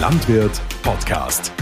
Landwirt 0.00 0.62
Podcast. 0.84 1.52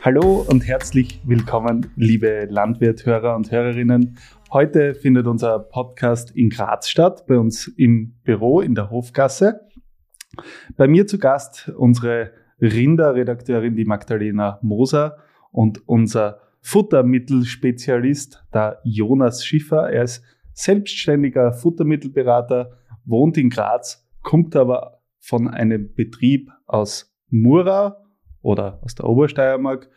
Hallo 0.00 0.46
und 0.48 0.66
herzlich 0.66 1.20
willkommen, 1.22 1.92
liebe 1.96 2.46
Landwirthörer 2.48 3.36
und 3.36 3.50
Hörerinnen. 3.50 4.16
Heute 4.50 4.94
findet 4.94 5.26
unser 5.26 5.58
Podcast 5.58 6.30
in 6.34 6.48
Graz 6.48 6.88
statt, 6.88 7.26
bei 7.26 7.36
uns 7.36 7.68
im 7.68 8.14
Büro 8.24 8.62
in 8.62 8.74
der 8.74 8.88
Hofgasse. 8.88 9.60
Bei 10.78 10.88
mir 10.88 11.06
zu 11.06 11.18
Gast 11.18 11.70
unsere 11.76 12.30
Rinderredakteurin, 12.62 13.76
die 13.76 13.84
Magdalena 13.84 14.58
Moser 14.62 15.18
und 15.50 15.86
unser 15.86 16.40
Futtermittelspezialist, 16.62 18.42
der 18.54 18.80
Jonas 18.84 19.44
Schiffer. 19.44 19.90
Er 19.90 20.04
ist 20.04 20.24
selbstständiger 20.54 21.52
Futtermittelberater, 21.52 22.78
wohnt 23.04 23.36
in 23.36 23.50
Graz, 23.50 24.08
kommt 24.22 24.56
aber 24.56 25.02
von 25.20 25.48
einem 25.48 25.94
Betrieb 25.94 26.50
aus 26.66 27.14
Mura 27.28 28.04
oder 28.40 28.80
aus 28.82 28.94
der 28.94 29.06
Obersteiermark. 29.06 29.88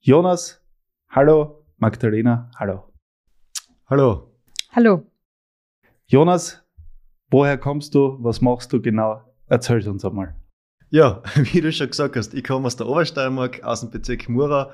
Jonas, 0.00 0.64
hallo. 1.08 1.64
Magdalena, 1.76 2.50
hallo. 2.58 2.92
Hallo. 3.86 4.34
Hallo. 4.72 5.10
Jonas, 6.06 6.62
woher 7.30 7.56
kommst 7.56 7.94
du? 7.94 8.18
Was 8.20 8.40
machst 8.40 8.72
du 8.72 8.82
genau? 8.82 9.22
Erzähl 9.46 9.86
uns 9.88 10.04
einmal. 10.04 10.36
Ja, 10.90 11.22
wie 11.34 11.60
du 11.60 11.72
schon 11.72 11.88
gesagt 11.88 12.16
hast, 12.16 12.34
ich 12.34 12.44
komme 12.44 12.66
aus 12.66 12.76
der 12.76 12.86
Obersteiermark, 12.86 13.62
aus 13.62 13.80
dem 13.80 13.90
Bezirk 13.90 14.28
Mura, 14.28 14.72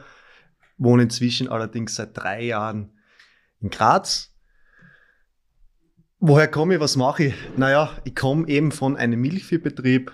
wohne 0.78 1.04
inzwischen 1.04 1.48
allerdings 1.48 1.94
seit 1.94 2.16
drei 2.16 2.42
Jahren 2.42 2.90
in 3.60 3.70
Graz. 3.70 4.35
Woher 6.28 6.48
komme 6.48 6.74
ich, 6.74 6.80
was 6.80 6.96
mache 6.96 7.26
ich? 7.26 7.34
Naja, 7.56 7.88
ich 8.02 8.16
komme 8.16 8.48
eben 8.48 8.72
von 8.72 8.96
einem 8.96 9.20
Milchviehbetrieb, 9.20 10.10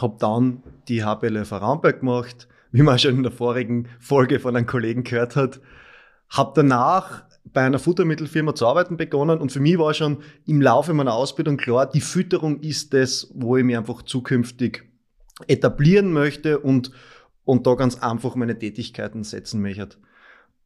habe 0.00 0.16
dann 0.20 0.62
die 0.86 1.02
HBL 1.02 1.36
Ramberg 1.36 1.98
gemacht, 1.98 2.46
wie 2.70 2.82
man 2.82 2.96
schon 3.00 3.16
in 3.16 3.22
der 3.24 3.32
vorigen 3.32 3.88
Folge 3.98 4.38
von 4.38 4.54
einem 4.54 4.68
Kollegen 4.68 5.02
gehört 5.02 5.34
hat. 5.34 5.60
Habe 6.28 6.52
danach 6.54 7.24
bei 7.52 7.62
einer 7.62 7.80
Futtermittelfirma 7.80 8.54
zu 8.54 8.68
arbeiten 8.68 8.96
begonnen 8.96 9.40
und 9.40 9.50
für 9.50 9.58
mich 9.58 9.78
war 9.78 9.92
schon 9.94 10.18
im 10.46 10.62
Laufe 10.62 10.94
meiner 10.94 11.14
Ausbildung 11.14 11.56
klar, 11.56 11.90
die 11.90 12.00
Fütterung 12.00 12.60
ist 12.60 12.94
das, 12.94 13.28
wo 13.34 13.56
ich 13.56 13.64
mich 13.64 13.76
einfach 13.76 14.02
zukünftig 14.02 14.84
etablieren 15.48 16.12
möchte 16.12 16.60
und, 16.60 16.92
und 17.42 17.66
da 17.66 17.74
ganz 17.74 17.96
einfach 17.96 18.36
meine 18.36 18.56
Tätigkeiten 18.56 19.24
setzen 19.24 19.60
möchte. 19.60 19.88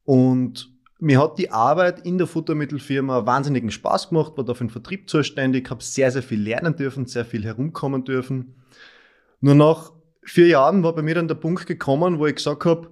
Und 0.05 0.75
mir 0.98 1.20
hat 1.20 1.39
die 1.39 1.50
Arbeit 1.50 2.06
in 2.06 2.19
der 2.19 2.27
Futtermittelfirma 2.27 3.27
wahnsinnigen 3.27 3.70
Spaß 3.70 4.08
gemacht, 4.08 4.33
war 4.36 4.44
da 4.44 4.55
für 4.55 4.64
den 4.64 4.70
Vertrieb 4.70 5.11
zuständig, 5.11 5.70
habe 5.70 5.83
sehr, 5.83 6.11
sehr 6.11 6.22
viel 6.22 6.41
lernen 6.41 6.75
dürfen, 6.77 7.06
sehr 7.06 7.25
viel 7.25 7.44
herumkommen 7.44 8.05
dürfen. 8.05 8.55
Nur 9.41 9.55
nach 9.55 9.92
vier 10.22 10.47
Jahren 10.47 10.83
war 10.83 10.94
bei 10.94 11.02
mir 11.02 11.14
dann 11.14 11.28
der 11.28 11.34
Punkt 11.34 11.67
gekommen, 11.67 12.19
wo 12.19 12.27
ich 12.27 12.36
gesagt 12.36 12.64
habe, 12.64 12.91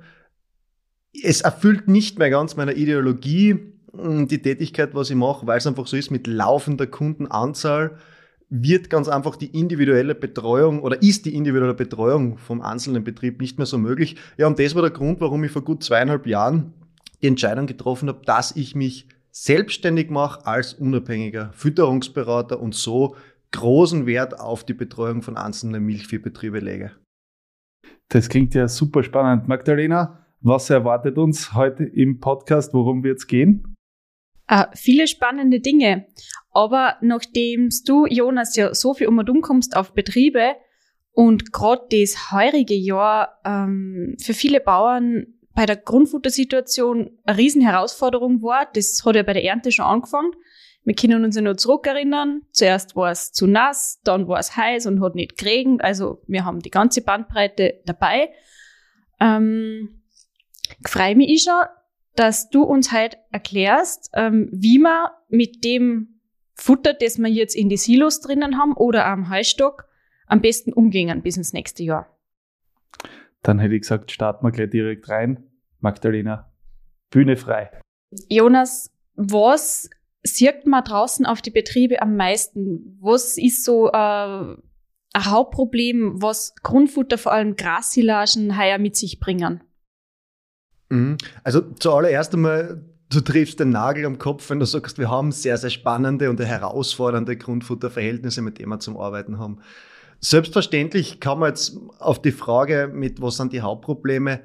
es 1.22 1.40
erfüllt 1.40 1.88
nicht 1.88 2.18
mehr 2.18 2.30
ganz 2.30 2.56
meiner 2.56 2.74
Ideologie 2.74 3.72
hm, 3.92 4.28
die 4.28 4.42
Tätigkeit, 4.42 4.94
was 4.94 5.10
ich 5.10 5.16
mache, 5.16 5.46
weil 5.46 5.58
es 5.58 5.66
einfach 5.66 5.86
so 5.86 5.96
ist 5.96 6.10
mit 6.10 6.26
laufender 6.26 6.86
Kundenanzahl 6.86 7.98
wird 8.50 8.90
ganz 8.90 9.08
einfach 9.08 9.36
die 9.36 9.58
individuelle 9.58 10.14
Betreuung 10.14 10.82
oder 10.82 11.02
ist 11.02 11.24
die 11.24 11.34
individuelle 11.34 11.74
Betreuung 11.74 12.38
vom 12.38 12.60
einzelnen 12.60 13.02
Betrieb 13.02 13.40
nicht 13.40 13.58
mehr 13.58 13.66
so 13.66 13.78
möglich. 13.78 14.16
Ja, 14.36 14.46
und 14.46 14.58
das 14.58 14.74
war 14.74 14.82
der 14.82 14.90
Grund, 14.90 15.20
warum 15.20 15.42
ich 15.44 15.50
vor 15.50 15.62
gut 15.62 15.82
zweieinhalb 15.82 16.26
Jahren 16.26 16.72
die 17.24 17.28
Entscheidung 17.28 17.66
getroffen 17.66 18.08
habe, 18.08 18.20
dass 18.26 18.54
ich 18.54 18.74
mich 18.74 19.08
selbstständig 19.30 20.10
mache 20.10 20.46
als 20.46 20.74
unabhängiger 20.74 21.52
Fütterungsberater 21.54 22.60
und 22.60 22.74
so 22.74 23.16
großen 23.50 24.04
Wert 24.04 24.38
auf 24.38 24.64
die 24.64 24.74
Betreuung 24.74 25.22
von 25.22 25.38
einzelnen 25.38 25.84
Milchviehbetriebe 25.84 26.58
lege. 26.58 26.92
Das 28.08 28.28
klingt 28.28 28.54
ja 28.54 28.68
super 28.68 29.02
spannend. 29.02 29.48
Magdalena, 29.48 30.26
was 30.42 30.68
erwartet 30.68 31.16
uns 31.16 31.54
heute 31.54 31.84
im 31.84 32.20
Podcast? 32.20 32.74
Worum 32.74 33.02
wird 33.02 33.18
es 33.18 33.26
gehen? 33.26 33.74
Uh, 34.50 34.64
viele 34.74 35.06
spannende 35.06 35.60
Dinge. 35.60 36.06
Aber 36.50 36.96
nachdem 37.00 37.70
du, 37.86 38.04
Jonas, 38.04 38.54
ja 38.54 38.74
so 38.74 38.92
viel 38.92 39.06
um 39.06 39.16
und 39.16 39.30
um 39.30 39.40
kommst 39.40 39.76
auf 39.76 39.94
Betriebe 39.94 40.56
und 41.12 41.52
gerade 41.52 41.86
das 41.90 42.32
heurige 42.32 42.74
Jahr 42.74 43.40
ähm, 43.46 44.16
für 44.20 44.34
viele 44.34 44.60
Bauern 44.60 45.33
bei 45.54 45.66
der 45.66 45.76
Grundfuttersituation 45.76 47.10
eine 47.24 47.38
Riesenherausforderung 47.38 48.42
war, 48.42 48.66
das 48.72 49.02
hat 49.04 49.16
ja 49.16 49.22
bei 49.22 49.34
der 49.34 49.44
Ernte 49.44 49.70
schon 49.70 49.86
angefangen. 49.86 50.32
Wir 50.84 50.94
können 50.94 51.24
uns 51.24 51.36
ja 51.36 51.42
nur 51.42 51.56
zurückerinnern. 51.56 52.42
Zuerst 52.50 52.94
war 52.94 53.10
es 53.10 53.32
zu 53.32 53.46
nass, 53.46 54.00
dann 54.04 54.28
war 54.28 54.38
es 54.38 54.56
heiß 54.56 54.86
und 54.86 55.00
hat 55.00 55.14
nicht 55.14 55.38
geregnet. 55.38 55.82
Also 55.82 56.20
wir 56.26 56.44
haben 56.44 56.60
die 56.60 56.70
ganze 56.70 57.00
Bandbreite 57.00 57.80
dabei. 57.86 58.30
Ähm, 59.20 60.02
freue 60.86 61.16
mich 61.16 61.42
schon, 61.42 61.64
dass 62.16 62.50
du 62.50 62.62
uns 62.62 62.92
heute 62.92 63.16
erklärst, 63.30 64.10
ähm, 64.14 64.48
wie 64.52 64.78
man 64.78 65.08
mit 65.28 65.64
dem 65.64 66.20
Futter, 66.54 66.92
das 66.92 67.18
wir 67.18 67.28
jetzt 67.28 67.56
in 67.56 67.68
die 67.68 67.76
Silos 67.76 68.20
drinnen 68.20 68.58
haben 68.58 68.74
oder 68.74 69.06
am 69.06 69.30
Heustock, 69.30 69.86
am 70.26 70.40
besten 70.40 70.72
umgehen 70.72 71.22
bis 71.22 71.36
ins 71.36 71.52
nächste 71.52 71.82
Jahr. 71.82 72.13
Dann 73.44 73.58
hätte 73.58 73.74
ich 73.74 73.82
gesagt, 73.82 74.10
starten 74.10 74.44
wir 74.44 74.50
gleich 74.50 74.70
direkt 74.70 75.08
rein. 75.08 75.44
Magdalena, 75.80 76.50
Bühne 77.10 77.36
frei. 77.36 77.70
Jonas, 78.28 78.90
was 79.14 79.90
sieht 80.22 80.66
man 80.66 80.82
draußen 80.82 81.26
auf 81.26 81.42
die 81.42 81.50
Betriebe 81.50 82.00
am 82.00 82.16
meisten? 82.16 82.98
Was 83.00 83.36
ist 83.36 83.64
so 83.64 83.88
äh, 83.88 83.92
ein 83.92 84.56
Hauptproblem, 85.14 86.22
was 86.22 86.54
Grundfutter, 86.62 87.18
vor 87.18 87.32
allem 87.32 87.54
Grassilagen, 87.54 88.58
heuer 88.58 88.78
mit 88.78 88.96
sich 88.96 89.20
bringen? 89.20 89.62
Mhm. 90.88 91.18
Also 91.42 91.60
zuallererst 91.60 92.32
einmal, 92.32 92.82
du 93.10 93.20
triffst 93.20 93.60
den 93.60 93.70
Nagel 93.70 94.06
am 94.06 94.18
Kopf, 94.18 94.48
wenn 94.48 94.58
du 94.58 94.64
sagst, 94.64 94.96
wir 94.96 95.10
haben 95.10 95.32
sehr, 95.32 95.58
sehr 95.58 95.70
spannende 95.70 96.30
und 96.30 96.40
herausfordernde 96.40 97.36
Grundfutterverhältnisse, 97.36 98.40
mit 98.40 98.58
denen 98.58 98.70
wir 98.70 98.80
zum 98.80 98.96
Arbeiten 98.96 99.38
haben. 99.38 99.60
Selbstverständlich 100.24 101.20
kann 101.20 101.38
man 101.38 101.50
jetzt 101.50 101.76
auf 101.98 102.22
die 102.22 102.32
Frage 102.32 102.90
mit, 102.90 103.20
was 103.20 103.36
sind 103.36 103.52
die 103.52 103.60
Hauptprobleme, 103.60 104.40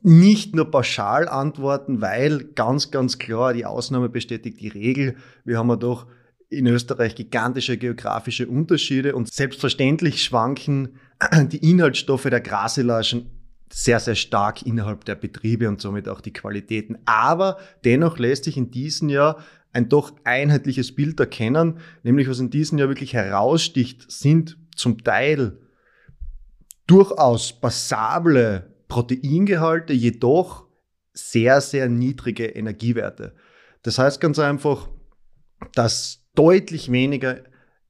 nicht 0.00 0.54
nur 0.54 0.70
pauschal 0.70 1.28
antworten, 1.28 2.00
weil 2.00 2.44
ganz, 2.54 2.90
ganz 2.90 3.18
klar 3.18 3.52
die 3.52 3.66
Ausnahme 3.66 4.08
bestätigt 4.08 4.62
die 4.62 4.68
Regel. 4.68 5.16
Wir 5.44 5.58
haben 5.58 5.68
ja 5.68 5.76
doch 5.76 6.06
in 6.48 6.66
Österreich 6.66 7.16
gigantische 7.16 7.76
geografische 7.76 8.48
Unterschiede 8.48 9.14
und 9.14 9.30
selbstverständlich 9.30 10.24
schwanken 10.24 10.96
die 11.52 11.70
Inhaltsstoffe 11.70 12.22
der 12.22 12.40
Grasilagen 12.40 13.26
sehr, 13.70 14.00
sehr 14.00 14.14
stark 14.14 14.62
innerhalb 14.64 15.04
der 15.04 15.16
Betriebe 15.16 15.68
und 15.68 15.82
somit 15.82 16.08
auch 16.08 16.22
die 16.22 16.32
Qualitäten. 16.32 16.96
Aber 17.04 17.58
dennoch 17.84 18.18
lässt 18.18 18.44
sich 18.44 18.56
in 18.56 18.70
diesem 18.70 19.10
Jahr 19.10 19.44
ein 19.74 19.90
doch 19.90 20.14
einheitliches 20.24 20.94
Bild 20.94 21.20
erkennen, 21.20 21.78
nämlich 22.04 22.26
was 22.26 22.40
in 22.40 22.48
diesem 22.48 22.78
Jahr 22.78 22.88
wirklich 22.88 23.12
heraussticht, 23.12 24.10
sind 24.10 24.56
zum 24.80 25.04
Teil 25.04 25.58
durchaus 26.86 27.52
passable 27.52 28.74
Proteingehalte, 28.88 29.92
jedoch 29.92 30.66
sehr, 31.12 31.60
sehr 31.60 31.88
niedrige 31.88 32.46
Energiewerte. 32.46 33.34
Das 33.82 33.98
heißt 33.98 34.20
ganz 34.20 34.38
einfach, 34.38 34.88
dass 35.74 36.24
deutlich 36.34 36.90
weniger 36.90 37.44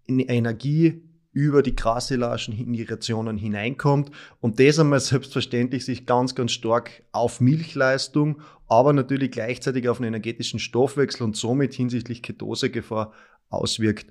Energie 0.06 1.02
über 1.32 1.62
die 1.62 1.76
die 2.72 2.82
Rationen 2.82 3.38
hineinkommt 3.38 4.10
und 4.40 4.58
das 4.58 4.78
einmal 4.80 5.00
selbstverständlich 5.00 5.84
sich 5.84 6.04
ganz, 6.04 6.34
ganz 6.34 6.50
stark 6.50 7.04
auf 7.12 7.40
Milchleistung, 7.40 8.42
aber 8.66 8.92
natürlich 8.92 9.30
gleichzeitig 9.30 9.88
auf 9.88 9.98
den 9.98 10.06
energetischen 10.08 10.58
Stoffwechsel 10.58 11.22
und 11.22 11.36
somit 11.36 11.72
hinsichtlich 11.72 12.22
Ketosegefahr 12.22 13.12
auswirkt. 13.48 14.10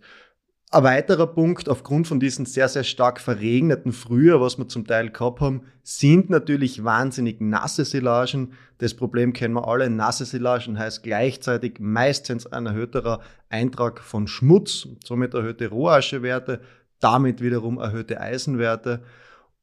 Ein 0.71 0.83
weiterer 0.83 1.25
Punkt, 1.25 1.67
aufgrund 1.67 2.07
von 2.07 2.19
diesen 2.19 2.45
sehr, 2.45 2.69
sehr 2.69 2.83
stark 2.83 3.19
verregneten 3.19 3.91
Frühjahr, 3.91 4.39
was 4.39 4.59
wir 4.59 4.67
zum 4.67 4.85
Teil 4.85 5.09
gehabt 5.09 5.41
haben, 5.41 5.63
sind 5.81 6.29
natürlich 6.29 6.83
wahnsinnig 6.83 7.41
nasse 7.41 7.85
Silagen. 7.85 8.53
Das 8.77 8.93
Problem 8.93 9.33
kennen 9.33 9.55
wir 9.55 9.67
alle. 9.67 9.89
Nasse 9.89 10.25
Silagen 10.25 10.77
heißt 10.77 11.01
gleichzeitig 11.01 11.79
meistens 11.79 12.45
ein 12.45 12.67
erhöhterer 12.67 13.21
Eintrag 13.49 13.99
von 13.99 14.27
Schmutz, 14.27 14.87
somit 15.03 15.33
erhöhte 15.33 15.69
Rohaschewerte, 15.69 16.61
damit 16.99 17.41
wiederum 17.41 17.79
erhöhte 17.79 18.21
Eisenwerte. 18.21 19.01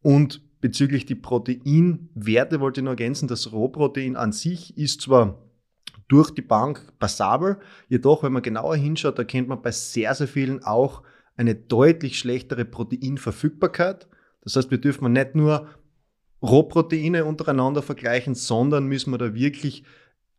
Und 0.02 0.40
bezüglich 0.60 1.06
die 1.06 1.14
Proteinwerte 1.14 2.58
wollte 2.58 2.80
ich 2.80 2.84
noch 2.84 2.90
ergänzen, 2.90 3.28
das 3.28 3.52
Rohprotein 3.52 4.16
an 4.16 4.32
sich 4.32 4.76
ist 4.76 5.02
zwar 5.02 5.45
durch 6.08 6.30
die 6.30 6.42
Bank 6.42 6.92
passabel. 6.98 7.58
Jedoch, 7.88 8.22
wenn 8.22 8.32
man 8.32 8.42
genauer 8.42 8.76
hinschaut, 8.76 9.18
erkennt 9.18 9.48
man 9.48 9.62
bei 9.62 9.70
sehr, 9.70 10.14
sehr 10.14 10.28
vielen 10.28 10.62
auch 10.62 11.02
eine 11.36 11.54
deutlich 11.54 12.18
schlechtere 12.18 12.64
Proteinverfügbarkeit. 12.64 14.08
Das 14.42 14.56
heißt, 14.56 14.70
wir 14.70 14.78
dürfen 14.78 15.12
nicht 15.12 15.34
nur 15.34 15.68
Rohproteine 16.42 17.24
untereinander 17.24 17.82
vergleichen, 17.82 18.34
sondern 18.34 18.86
müssen 18.86 19.10
wir 19.10 19.18
da 19.18 19.34
wirklich 19.34 19.84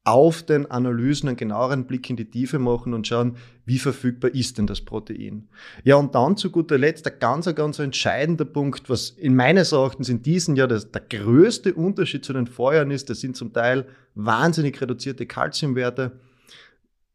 auf 0.07 0.41
den 0.41 0.71
Analysen 0.71 1.27
einen 1.27 1.35
genaueren 1.35 1.85
Blick 1.85 2.09
in 2.09 2.15
die 2.15 2.29
Tiefe 2.29 2.59
machen 2.59 2.93
und 2.93 3.05
schauen, 3.05 3.35
wie 3.65 3.77
verfügbar 3.77 4.33
ist 4.33 4.57
denn 4.57 4.65
das 4.65 4.79
Protein. 4.79 5.49
Ja, 5.83 5.97
und 5.97 6.15
dann 6.15 6.37
zu 6.37 6.49
guter 6.49 6.77
Letzt 6.77 7.05
der 7.05 7.11
ganz, 7.11 7.53
ganz 7.53 7.77
entscheidende 7.79 8.45
Punkt, 8.45 8.89
was 8.89 9.09
in 9.09 9.35
meines 9.35 9.73
Erachtens 9.73 10.07
in 10.07 10.23
diesem 10.23 10.55
Jahr 10.55 10.69
das, 10.69 10.91
der 10.91 11.01
größte 11.01 11.73
Unterschied 11.73 12.23
zu 12.23 12.31
den 12.31 12.47
Vorjahren 12.47 12.89
ist, 12.89 13.09
das 13.09 13.19
sind 13.19 13.35
zum 13.35 13.51
Teil 13.51 13.85
wahnsinnig 14.15 14.79
reduzierte 14.79 15.25
Kalziumwerte. 15.25 16.21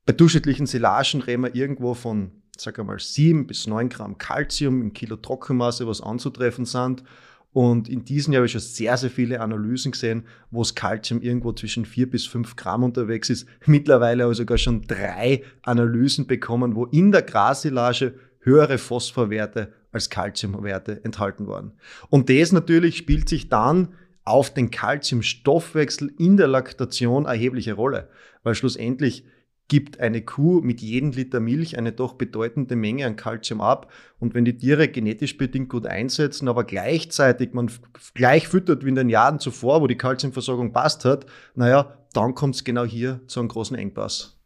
Bei 0.05 0.13
durchschnittlichen 0.13 0.67
Silagen 0.67 1.23
reden 1.23 1.45
wir 1.45 1.55
irgendwo 1.55 1.95
von, 1.95 2.31
sag 2.59 2.77
mal, 2.85 2.99
sieben 2.99 3.47
bis 3.47 3.67
neun 3.67 3.89
Gramm 3.89 4.19
Kalzium 4.19 4.83
im 4.83 4.93
Kilo 4.93 5.17
Trockenmasse, 5.17 5.87
was 5.87 6.03
anzutreffen 6.03 6.67
sind. 6.67 7.05
Und 7.53 7.89
in 7.89 8.05
diesem 8.05 8.33
Jahr 8.33 8.41
habe 8.41 8.47
ich 8.47 8.53
schon 8.53 8.63
sehr, 8.63 8.97
sehr 8.97 9.11
viele 9.11 9.41
Analysen 9.41 9.93
gesehen, 9.93 10.25
wo 10.51 10.63
das 10.63 10.75
Kalzium 10.75 11.21
irgendwo 11.21 11.53
zwischen 11.53 11.85
vier 11.85 12.11
bis 12.11 12.27
fünf 12.27 12.57
Gramm 12.57 12.83
unterwegs 12.83 13.29
ist. 13.29 13.47
Mittlerweile 13.67 14.23
habe 14.23 14.33
ich 14.33 14.39
sogar 14.39 14.57
schon 14.57 14.87
drei 14.87 15.43
Analysen 15.63 16.27
bekommen, 16.27 16.75
wo 16.75 16.87
in 16.87 17.13
der 17.13 17.23
Grassilage 17.23 18.15
höhere 18.41 18.79
Phosphorwerte 18.79 19.73
als 19.93 20.09
Kalziumwerte 20.09 21.05
enthalten 21.05 21.47
waren. 21.47 21.73
Und 22.09 22.31
das 22.31 22.53
natürlich 22.53 22.97
spielt 22.97 23.29
sich 23.29 23.51
dann 23.51 23.89
auf 24.25 24.55
den 24.55 24.71
Kalziumstoffwechsel 24.71 26.13
in 26.19 26.39
der 26.39 26.49
Laktation 26.49 27.27
erhebliche 27.27 27.75
Rolle, 27.75 28.09
weil 28.43 28.55
schlussendlich 28.55 29.25
gibt 29.69 30.01
eine 30.01 30.23
Kuh 30.23 30.61
mit 30.61 30.81
jedem 30.81 31.13
Liter 31.13 31.41
Milch 31.41 31.79
eine 31.79 31.93
doch 31.93 32.15
bedeutende 32.15 32.77
Menge 32.77 33.07
an 33.07 33.17
Kalzium 33.17 33.61
ab. 33.61 33.91
Und 34.19 34.35
wenn 34.35 34.45
die 34.45 34.57
Tiere 34.57 34.89
genetisch 34.89 35.39
bedingt 35.39 35.71
gut 35.71 35.87
einsetzen, 35.87 36.49
aber 36.49 36.65
gleichzeitig 36.65 37.55
man 37.55 37.71
gleich 38.15 38.49
füttert 38.49 38.85
wie 38.85 38.91
in 38.91 38.97
den 38.97 39.09
Jahren 39.09 39.39
zuvor, 39.39 39.81
wo 39.81 39.87
die 39.87 39.97
Kalziumversorgung 39.97 40.73
passt 40.73 41.05
hat, 41.05 41.27
naja, 41.55 41.97
dann 42.13 42.35
kommt 42.35 42.55
es 42.55 42.65
genau 42.65 42.85
hier 42.85 43.21
zu 43.27 43.41
einem 43.41 43.49
großen 43.49 43.77
Engpass. 43.77 44.39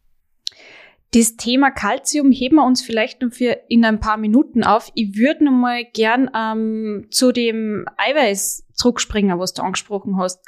Das 1.13 1.37
Thema 1.37 1.71
Kalzium 1.71 2.31
heben 2.31 2.57
wir 2.57 2.65
uns 2.65 2.81
vielleicht 2.81 3.21
noch 3.21 3.31
für 3.31 3.57
in 3.69 3.85
ein 3.85 3.99
paar 3.99 4.17
Minuten 4.17 4.63
auf. 4.63 4.91
Ich 4.93 5.17
würde 5.17 5.45
noch 5.45 5.51
mal 5.51 5.85
gern 5.93 6.29
ähm, 6.35 7.07
zu 7.11 7.31
dem 7.31 7.85
Eiweiß 7.97 8.67
zurückspringen, 8.73 9.39
was 9.39 9.53
du 9.53 9.61
angesprochen 9.61 10.17
hast. 10.17 10.45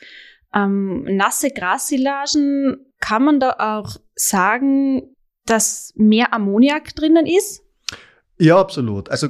Ähm, 0.54 1.04
nasse 1.04 1.50
Grassilagen, 1.52 2.86
kann 3.00 3.24
man 3.24 3.40
da 3.40 3.56
auch 3.58 3.98
sagen, 4.20 5.16
dass 5.46 5.94
mehr 5.96 6.34
Ammoniak 6.34 6.96
drinnen 6.96 7.26
ist? 7.26 7.64
Ja, 8.38 8.60
absolut. 8.60 9.10
Also 9.10 9.30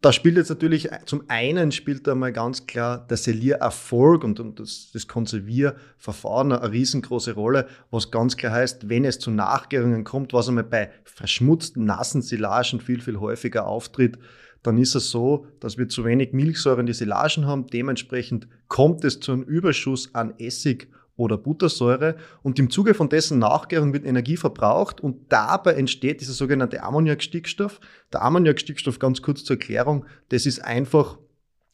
da 0.00 0.12
spielt 0.12 0.36
jetzt 0.36 0.48
natürlich, 0.48 0.88
zum 1.06 1.24
einen 1.26 1.72
spielt 1.72 2.06
da 2.06 2.14
mal 2.14 2.32
ganz 2.32 2.66
klar 2.66 3.04
der 3.08 3.16
Seliererfolg 3.16 4.22
und, 4.22 4.38
und 4.38 4.60
das, 4.60 4.90
das 4.92 5.08
Konservierverfahren 5.08 6.52
eine 6.52 6.70
riesengroße 6.70 7.34
Rolle, 7.34 7.66
was 7.90 8.12
ganz 8.12 8.36
klar 8.36 8.52
heißt, 8.52 8.88
wenn 8.88 9.04
es 9.04 9.18
zu 9.18 9.32
Nachgärungen 9.32 10.04
kommt, 10.04 10.32
was 10.32 10.48
einmal 10.48 10.64
bei 10.64 10.90
verschmutzten, 11.04 11.84
nassen 11.84 12.22
Silagen 12.22 12.80
viel, 12.80 13.00
viel 13.00 13.18
häufiger 13.18 13.66
auftritt, 13.66 14.18
dann 14.62 14.78
ist 14.78 14.94
es 14.94 15.10
so, 15.10 15.46
dass 15.58 15.78
wir 15.78 15.88
zu 15.88 16.04
wenig 16.04 16.32
Milchsäure 16.32 16.80
in 16.80 16.86
die 16.86 16.92
Silagen 16.92 17.46
haben. 17.46 17.66
Dementsprechend 17.66 18.46
kommt 18.68 19.04
es 19.04 19.18
zu 19.18 19.32
einem 19.32 19.42
Überschuss 19.42 20.14
an 20.14 20.34
Essig 20.38 20.88
oder 21.18 21.36
Buttersäure 21.36 22.16
und 22.42 22.58
im 22.58 22.70
Zuge 22.70 22.94
von 22.94 23.10
dessen 23.10 23.38
Nachgärung 23.38 23.92
wird 23.92 24.06
Energie 24.06 24.36
verbraucht 24.36 25.00
und 25.00 25.30
dabei 25.30 25.74
entsteht 25.74 26.22
dieser 26.22 26.32
sogenannte 26.32 26.82
Ammoniakstickstoff. 26.82 27.80
Der 28.12 28.22
Ammoniakstickstoff, 28.22 28.98
ganz 28.98 29.20
kurz 29.20 29.44
zur 29.44 29.56
Erklärung, 29.56 30.06
das 30.30 30.46
ist 30.46 30.64
einfach, 30.64 31.18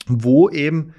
wo 0.07 0.49
eben 0.49 0.95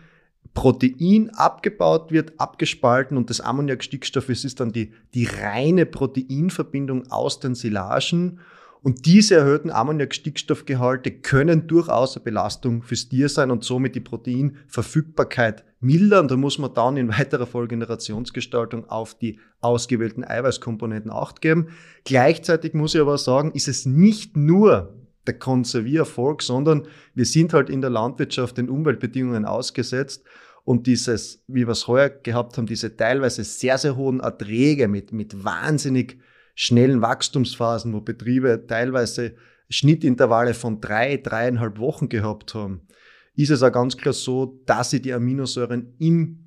Protein 0.54 1.32
abgebaut 1.32 2.12
wird, 2.12 2.40
abgespalten 2.40 3.18
und 3.18 3.30
das 3.30 3.42
Ammoniakstickstoff 3.42 4.30
ist 4.30 4.60
dann 4.60 4.72
die, 4.72 4.94
die 5.16 5.26
reine 5.26 5.88
Proteinverbindung 5.88 7.12
aus 7.12 7.40
den 7.40 7.56
Silagen 7.56 8.40
und 8.86 9.08
diese 9.08 9.34
erhöhten 9.34 9.72
Ammoniak-Stickstoffgehalte 9.72 11.10
können 11.10 11.66
durchaus 11.66 12.16
eine 12.16 12.24
Belastung 12.24 12.84
fürs 12.84 13.10
Tier 13.10 13.30
sein 13.30 13.50
und 13.50 13.64
somit 13.64 13.96
die 13.96 14.00
Proteinverfügbarkeit 14.00 15.64
mildern. 15.80 16.28
Da 16.28 16.38
muss 16.38 16.60
man 16.60 16.72
dann 16.76 16.96
in 16.96 17.10
weiterer 17.18 17.48
Vollgenerationsgestaltung 17.48 18.88
auf 18.88 19.18
die 19.18 19.40
ausgewählten 19.60 20.24
Eiweißkomponenten 20.24 21.10
Acht 21.10 21.42
geben. 21.42 21.70
Gleichzeitig 22.04 22.76
muss 22.76 22.94
ich 22.94 23.02
aber 23.02 23.18
sagen, 23.18 23.54
ist 23.54 23.68
es 23.68 23.88
nicht 23.88 24.38
nur 24.38 24.94
der 25.26 25.40
Konserviererfolg, 25.40 26.44
sondern 26.44 26.88
wir 27.16 27.26
sind 27.26 27.54
halt 27.54 27.72
in 27.72 27.82
der 27.82 27.90
Landwirtschaft 27.90 28.60
den 28.60 28.70
Umweltbedingungen 28.70 29.46
ausgesetzt. 29.46 30.26
Und 30.64 30.86
dieses, 30.86 31.44
wie 31.48 31.66
wir 31.66 31.72
es 31.72 31.88
heuer 31.88 32.10
gehabt 32.10 32.56
haben, 32.60 32.68
diese 32.68 32.96
teilweise 32.96 33.46
sehr, 33.46 33.80
sehr 33.80 33.96
hohen 33.96 34.20
Erträge 34.20 34.88
mit, 34.88 35.12
mit 35.12 35.44
wahnsinnig 35.44 36.20
schnellen 36.56 37.02
Wachstumsphasen, 37.02 37.94
wo 37.94 38.02
Betriebe 38.02 38.66
teilweise 38.68 39.36
Schnittintervalle 39.70 40.54
von 40.54 40.82
drei, 40.82 41.18
dreieinhalb 41.18 41.80
Wochen 41.80 42.10
gehabt 42.10 42.54
haben, 42.56 42.88
ist 43.36 43.52
es 43.52 43.62
auch 43.62 43.72
ganz 43.72 43.98
klar 43.98 44.14
so, 44.14 44.62
dass 44.66 44.90
sie 44.90 45.02
die 45.02 45.14
Aminosäuren 45.14 45.94
im 46.00 46.46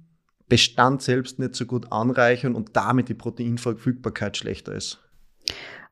Bestand 0.48 1.02
selbst 1.02 1.38
nicht 1.38 1.54
so 1.54 1.66
gut 1.66 1.92
anreichern 1.92 2.54
und 2.54 2.70
damit 2.74 3.10
die 3.10 3.14
Proteinverfügbarkeit 3.14 4.36
schlechter 4.38 4.74
ist. 4.74 4.98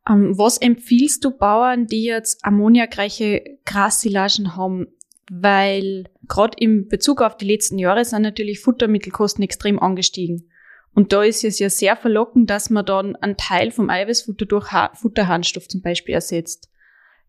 Ähm, 0.09 0.39
was 0.39 0.57
empfiehlst 0.59 1.25
du 1.25 1.31
Bauern, 1.31 1.87
die 1.87 2.05
jetzt 2.05 2.45
ammoniakreiche 2.45 3.59
Grassilagen 3.67 4.57
haben? 4.57 4.87
Weil 5.31 6.05
gerade 6.29 6.57
im 6.59 6.89
Bezug 6.89 7.21
auf 7.21 7.37
die 7.37 7.47
letzten 7.47 7.79
Jahre 7.79 8.05
sind 8.05 8.23
natürlich 8.23 8.61
Futtermittelkosten 8.61 9.43
extrem 9.43 9.79
angestiegen. 9.79 10.49
Und 10.97 11.13
da 11.13 11.23
ist 11.23 11.45
es 11.45 11.59
ja 11.59 11.69
sehr 11.69 11.95
verlockend, 11.95 12.49
dass 12.49 12.71
man 12.71 12.87
dann 12.87 13.17
einen 13.17 13.37
Teil 13.37 13.71
vom 13.71 13.91
Eiweißfutter 13.91 14.47
durch 14.47 14.73
ha 14.73 14.91
Futterharnstoff 14.95 15.69
zum 15.69 15.83
Beispiel 15.83 16.15
ersetzt. 16.15 16.71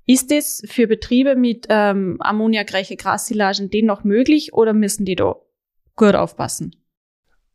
Ist 0.06 0.32
das 0.32 0.64
für 0.66 0.88
Betriebe 0.88 1.36
mit 1.36 1.68
ähm, 1.68 2.16
ammoniakreiche 2.22 2.96
Grassilagen 2.96 3.70
dennoch 3.70 4.06
möglich 4.06 4.54
oder 4.54 4.72
müssen 4.72 5.04
die 5.04 5.18
da 5.18 5.36
gut 5.98 6.16
aufpassen? 6.16 6.78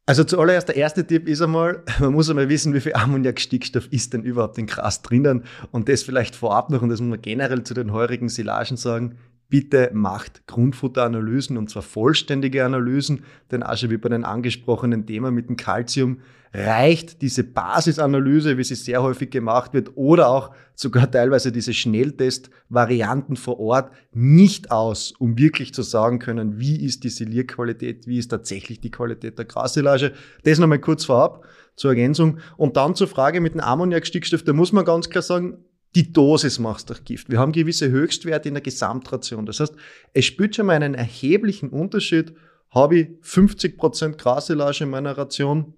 Also 0.04 0.24
zuallererst 0.24 0.68
der 0.68 0.76
erste 0.76 1.06
Tipp 1.06 1.26
ist 1.26 1.40
einmal, 1.40 1.82
man 1.98 2.12
muss 2.12 2.28
einmal 2.28 2.50
wissen, 2.50 2.74
wie 2.74 2.80
viel 2.80 2.92
Ammoniakstickstoff 2.92 3.90
ist 3.90 4.12
denn 4.12 4.22
überhaupt 4.22 4.58
in 4.58 4.66
Gras 4.66 5.00
drinnen 5.00 5.44
und 5.70 5.88
das 5.88 6.02
vielleicht 6.02 6.36
vorab 6.36 6.68
noch 6.68 6.82
und 6.82 6.90
das 6.90 7.00
muss 7.00 7.08
man 7.08 7.22
generell 7.22 7.64
zu 7.64 7.72
den 7.72 7.90
heurigen 7.90 8.28
Silagen 8.28 8.76
sagen 8.76 9.16
bitte 9.52 9.90
macht 9.92 10.46
Grundfutteranalysen 10.46 11.58
und 11.58 11.68
zwar 11.68 11.82
vollständige 11.82 12.64
Analysen, 12.64 13.24
denn 13.50 13.62
auch 13.62 13.76
schon 13.76 13.90
wie 13.90 13.98
bei 13.98 14.08
den 14.08 14.24
angesprochenen 14.24 15.04
Thema 15.04 15.30
mit 15.30 15.50
dem 15.50 15.58
Calcium 15.58 16.20
reicht 16.54 17.20
diese 17.20 17.44
Basisanalyse, 17.44 18.56
wie 18.56 18.64
sie 18.64 18.76
sehr 18.76 19.02
häufig 19.02 19.30
gemacht 19.30 19.74
wird, 19.74 19.90
oder 19.94 20.28
auch 20.28 20.54
sogar 20.74 21.10
teilweise 21.10 21.52
diese 21.52 21.74
Schnelltest-Varianten 21.74 23.36
vor 23.36 23.60
Ort 23.60 23.92
nicht 24.12 24.70
aus, 24.70 25.12
um 25.18 25.36
wirklich 25.36 25.74
zu 25.74 25.82
sagen 25.82 26.18
können, 26.18 26.58
wie 26.58 26.82
ist 26.82 27.04
die 27.04 27.10
Silierqualität, 27.10 28.06
wie 28.06 28.16
ist 28.16 28.28
tatsächlich 28.28 28.80
die 28.80 28.90
Qualität 28.90 29.36
der 29.36 29.44
Grassilage. 29.44 30.14
Das 30.44 30.58
nochmal 30.58 30.78
kurz 30.78 31.04
vorab 31.04 31.44
zur 31.76 31.90
Ergänzung. 31.90 32.38
Und 32.56 32.78
dann 32.78 32.94
zur 32.94 33.08
Frage 33.08 33.42
mit 33.42 33.52
dem 33.52 33.60
Ammoniakstickstoff, 33.60 34.44
da 34.44 34.54
muss 34.54 34.72
man 34.72 34.86
ganz 34.86 35.10
klar 35.10 35.22
sagen, 35.22 35.58
die 35.94 36.12
Dosis 36.12 36.58
macht 36.58 36.88
durch 36.88 37.04
Gift. 37.04 37.30
Wir 37.30 37.38
haben 37.38 37.52
gewisse 37.52 37.90
Höchstwerte 37.90 38.48
in 38.48 38.54
der 38.54 38.62
Gesamtration. 38.62 39.46
Das 39.46 39.60
heißt, 39.60 39.74
es 40.14 40.24
spürt 40.24 40.56
schon 40.56 40.66
mal 40.66 40.76
einen 40.76 40.94
erheblichen 40.94 41.68
Unterschied. 41.68 42.34
Habe 42.70 42.98
ich 42.98 43.08
50 43.20 43.76
Prozent 43.76 44.18
Grasilage 44.18 44.84
in 44.84 44.90
meiner 44.90 45.16
Ration, 45.18 45.74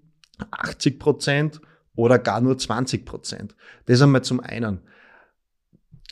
80 0.53 1.01
Prozent 1.01 1.61
oder 1.97 2.19
gar 2.19 2.41
nur 2.41 2.55
20%. 2.55 3.05
Prozent. 3.05 3.57
Das 3.87 4.01
einmal 4.01 4.23
zum 4.23 4.41
einen. 4.41 4.81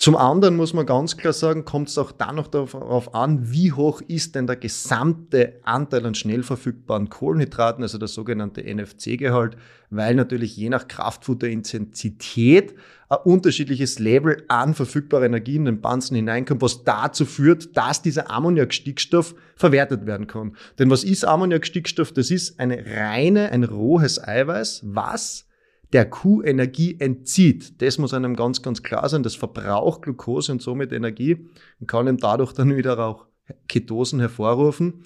Zum 0.02 0.16
anderen 0.16 0.56
muss 0.56 0.74
man 0.74 0.84
ganz 0.84 1.16
klar 1.16 1.32
sagen, 1.32 1.64
kommt 1.64 1.88
es 1.88 1.96
auch 1.96 2.10
dann 2.10 2.34
noch 2.34 2.48
darauf 2.48 3.14
an, 3.14 3.52
wie 3.52 3.70
hoch 3.70 4.00
ist 4.00 4.34
denn 4.34 4.48
der 4.48 4.56
gesamte 4.56 5.60
Anteil 5.62 6.04
an 6.04 6.16
schnell 6.16 6.42
verfügbaren 6.42 7.08
Kohlenhydraten, 7.08 7.84
also 7.84 7.98
der 7.98 8.08
sogenannte 8.08 8.62
NFC-Gehalt, 8.62 9.56
weil 9.90 10.16
natürlich 10.16 10.56
je 10.56 10.70
nach 10.70 10.88
Kraftfutterintensität 10.88 12.74
ein 13.10 13.18
unterschiedliches 13.22 14.00
Level 14.00 14.42
an 14.48 14.74
verfügbarer 14.74 15.26
Energie 15.26 15.54
in 15.54 15.66
den 15.66 15.80
Panzen 15.80 16.16
hineinkommt, 16.16 16.62
was 16.62 16.82
dazu 16.82 17.24
führt, 17.24 17.76
dass 17.76 18.02
dieser 18.02 18.28
Ammoniakstickstoff 18.28 19.36
verwertet 19.54 20.04
werden 20.04 20.26
kann. 20.26 20.56
Denn 20.80 20.90
was 20.90 21.04
ist 21.04 21.24
Ammoniakstickstoff? 21.24 22.10
Das 22.10 22.32
ist 22.32 22.58
eine 22.58 22.84
reine, 22.84 23.52
ein 23.52 23.62
rohes 23.62 24.20
Eiweiß, 24.20 24.80
was 24.84 25.46
der 25.92 26.08
Kuh 26.08 26.42
Energie 26.42 26.96
entzieht. 26.98 27.80
Das 27.82 27.98
muss 27.98 28.14
einem 28.14 28.34
ganz, 28.34 28.62
ganz 28.62 28.82
klar 28.82 29.08
sein. 29.08 29.22
Das 29.22 29.34
verbraucht 29.34 30.02
Glucose 30.02 30.52
und 30.52 30.62
somit 30.62 30.92
Energie 30.92 31.46
und 31.80 31.86
kann 31.86 32.08
ihm 32.08 32.16
dadurch 32.16 32.52
dann 32.52 32.76
wieder 32.76 32.98
auch 32.98 33.26
Ketosen 33.68 34.20
hervorrufen. 34.20 35.04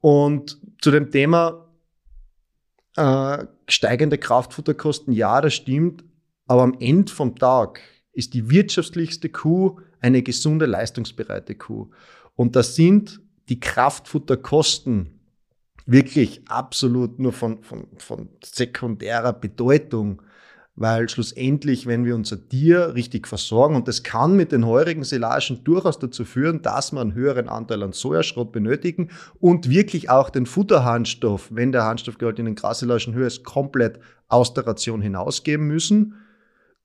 Und 0.00 0.58
zu 0.80 0.90
dem 0.90 1.10
Thema 1.10 1.66
äh, 2.96 3.44
steigende 3.68 4.18
Kraftfutterkosten, 4.18 5.12
ja, 5.12 5.40
das 5.40 5.54
stimmt. 5.54 6.04
Aber 6.46 6.62
am 6.62 6.76
Ende 6.80 7.12
vom 7.12 7.36
Tag 7.36 7.80
ist 8.12 8.34
die 8.34 8.50
wirtschaftlichste 8.50 9.28
Kuh 9.28 9.80
eine 10.00 10.22
gesunde, 10.22 10.66
leistungsbereite 10.66 11.54
Kuh. 11.54 11.90
Und 12.34 12.56
das 12.56 12.74
sind 12.74 13.20
die 13.48 13.60
Kraftfutterkosten 13.60 15.19
wirklich 15.86 16.42
absolut 16.48 17.18
nur 17.18 17.32
von, 17.32 17.62
von, 17.62 17.86
von 17.98 18.28
sekundärer 18.42 19.32
Bedeutung. 19.32 20.22
weil 20.76 21.10
schlussendlich, 21.10 21.86
wenn 21.86 22.06
wir 22.06 22.14
unser 22.14 22.48
Tier 22.48 22.94
richtig 22.94 23.28
versorgen, 23.28 23.76
und 23.76 23.86
das 23.86 24.02
kann 24.02 24.34
mit 24.34 24.50
den 24.50 24.64
heurigen 24.64 25.04
Silagen 25.04 25.62
durchaus 25.62 25.98
dazu 25.98 26.24
führen, 26.24 26.62
dass 26.62 26.92
wir 26.92 27.02
einen 27.02 27.12
höheren 27.12 27.50
Anteil 27.50 27.82
an 27.82 27.92
Sojaschrott 27.92 28.50
benötigen 28.50 29.10
und 29.40 29.68
wirklich 29.68 30.08
auch 30.08 30.30
den 30.30 30.46
Futterharnstoff, 30.46 31.48
wenn 31.52 31.72
der 31.72 31.84
Harnstoffgehalt 31.84 32.38
in 32.38 32.46
den 32.46 32.54
Grassilagen 32.54 33.12
höher 33.12 33.26
ist, 33.26 33.44
komplett 33.44 33.98
aus 34.28 34.54
der 34.54 34.66
Ration 34.66 35.02
hinausgeben 35.02 35.66
müssen. 35.66 36.14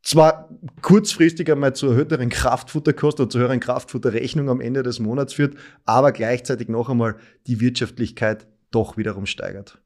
Zwar 0.03 0.49
kurzfristig 0.81 1.49
einmal 1.49 1.73
zu 1.73 1.87
erhöhteren 1.87 2.29
Kraftfutterkosten 2.29 3.23
oder 3.23 3.29
zu 3.29 3.39
höheren 3.39 3.59
Kraftfutterrechnung 3.59 4.49
am 4.49 4.61
Ende 4.61 4.83
des 4.83 4.99
Monats 4.99 5.33
führt, 5.33 5.55
aber 5.85 6.11
gleichzeitig 6.11 6.67
noch 6.67 6.89
einmal 6.89 7.15
die 7.47 7.61
Wirtschaftlichkeit 7.61 8.45
doch 8.75 8.97
wiederum 8.97 9.25
steigert. 9.25 9.81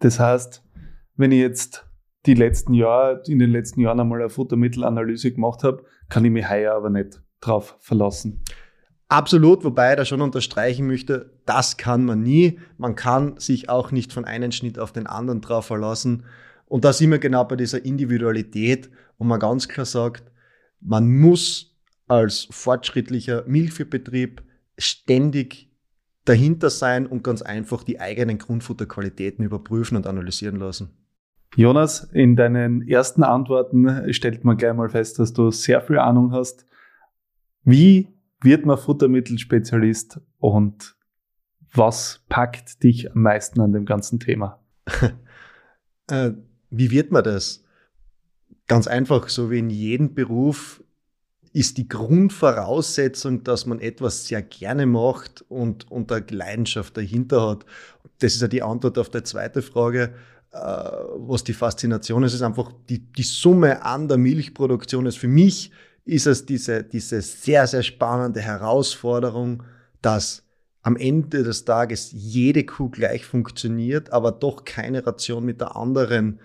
Das 0.00 0.18
heißt, 0.18 0.64
wenn 1.16 1.32
ich 1.32 1.40
jetzt 1.40 1.86
die 2.26 2.34
letzten 2.34 2.74
Jahre, 2.74 3.22
in 3.26 3.38
den 3.38 3.50
letzten 3.50 3.80
Jahren 3.80 4.00
einmal 4.00 4.20
eine 4.20 4.30
Futtermittelanalyse 4.30 5.32
gemacht 5.32 5.62
habe, 5.62 5.84
kann 6.08 6.24
ich 6.24 6.30
mich 6.30 6.48
heuer 6.48 6.74
aber 6.74 6.90
nicht 6.90 7.20
drauf 7.40 7.76
verlassen. 7.80 8.42
Absolut, 9.08 9.64
wobei 9.64 9.90
ich 9.92 9.96
da 9.96 10.04
schon 10.04 10.22
unterstreichen 10.22 10.86
möchte, 10.86 11.38
das 11.44 11.76
kann 11.76 12.04
man 12.04 12.22
nie. 12.22 12.58
Man 12.78 12.94
kann 12.94 13.38
sich 13.38 13.68
auch 13.68 13.92
nicht 13.92 14.12
von 14.12 14.24
einem 14.24 14.50
Schnitt 14.50 14.78
auf 14.78 14.92
den 14.92 15.06
anderen 15.06 15.42
drauf 15.42 15.66
verlassen. 15.66 16.24
Und 16.66 16.84
da 16.84 16.92
sind 16.92 17.10
wir 17.10 17.18
genau 17.18 17.44
bei 17.44 17.56
dieser 17.56 17.84
Individualität, 17.84 18.90
wo 19.18 19.24
man 19.24 19.38
ganz 19.38 19.68
klar 19.68 19.86
sagt, 19.86 20.32
man 20.80 21.14
muss 21.14 21.76
als 22.08 22.48
fortschrittlicher 22.50 23.44
Milchviehbetrieb 23.46 24.42
ständig 24.78 25.70
dahinter 26.24 26.70
sein 26.70 27.06
und 27.06 27.22
ganz 27.22 27.42
einfach 27.42 27.82
die 27.82 28.00
eigenen 28.00 28.38
Grundfutterqualitäten 28.38 29.44
überprüfen 29.44 29.96
und 29.96 30.06
analysieren 30.06 30.56
lassen. 30.56 30.90
Jonas, 31.56 32.04
in 32.12 32.34
deinen 32.34 32.86
ersten 32.88 33.22
Antworten 33.22 34.12
stellt 34.12 34.44
man 34.44 34.56
gleich 34.56 34.74
mal 34.74 34.88
fest, 34.88 35.18
dass 35.18 35.32
du 35.32 35.50
sehr 35.50 35.80
viel 35.80 35.98
Ahnung 35.98 36.32
hast. 36.32 36.66
Wie 37.62 38.08
wird 38.42 38.66
man 38.66 38.76
Futtermittelspezialist 38.76 40.20
und 40.38 40.96
was 41.72 42.24
packt 42.28 42.82
dich 42.82 43.12
am 43.12 43.22
meisten 43.22 43.60
an 43.60 43.72
dem 43.72 43.84
ganzen 43.84 44.20
Thema? 44.20 44.60
äh, 46.08 46.32
wie 46.70 46.90
wird 46.90 47.12
man 47.12 47.24
das? 47.24 47.64
Ganz 48.66 48.86
einfach, 48.86 49.28
so 49.28 49.50
wie 49.50 49.58
in 49.58 49.70
jedem 49.70 50.14
Beruf 50.14 50.82
ist 51.54 51.78
die 51.78 51.88
Grundvoraussetzung, 51.88 53.44
dass 53.44 53.64
man 53.64 53.80
etwas 53.80 54.26
sehr 54.26 54.42
gerne 54.42 54.84
macht 54.84 55.42
und, 55.48 55.90
und 55.90 56.12
eine 56.12 56.26
Leidenschaft 56.28 56.96
dahinter 56.96 57.48
hat. 57.48 57.64
Das 58.18 58.34
ist 58.34 58.42
ja 58.42 58.48
die 58.48 58.62
Antwort 58.62 58.98
auf 58.98 59.08
die 59.08 59.22
zweite 59.22 59.62
Frage 59.62 60.12
äh, 60.54 60.58
was 60.58 61.42
die 61.42 61.52
Faszination 61.52 62.22
ist, 62.22 62.32
ist 62.32 62.42
einfach 62.42 62.70
die, 62.88 63.00
die 63.00 63.24
Summe 63.24 63.84
an 63.84 64.06
der 64.06 64.18
Milchproduktion 64.18 65.04
ist. 65.04 65.18
Für 65.18 65.26
mich 65.26 65.72
ist 66.04 66.26
es 66.26 66.46
diese, 66.46 66.84
diese 66.84 67.22
sehr, 67.22 67.66
sehr 67.66 67.82
spannende 67.82 68.40
Herausforderung, 68.40 69.64
dass 70.00 70.44
am 70.82 70.96
Ende 70.96 71.42
des 71.42 71.64
Tages 71.64 72.10
jede 72.12 72.64
Kuh 72.64 72.88
gleich 72.88 73.24
funktioniert, 73.26 74.12
aber 74.12 74.30
doch 74.30 74.64
keine 74.64 75.04
Ration 75.04 75.44
mit 75.44 75.60
der 75.60 75.74
anderen 75.74 76.38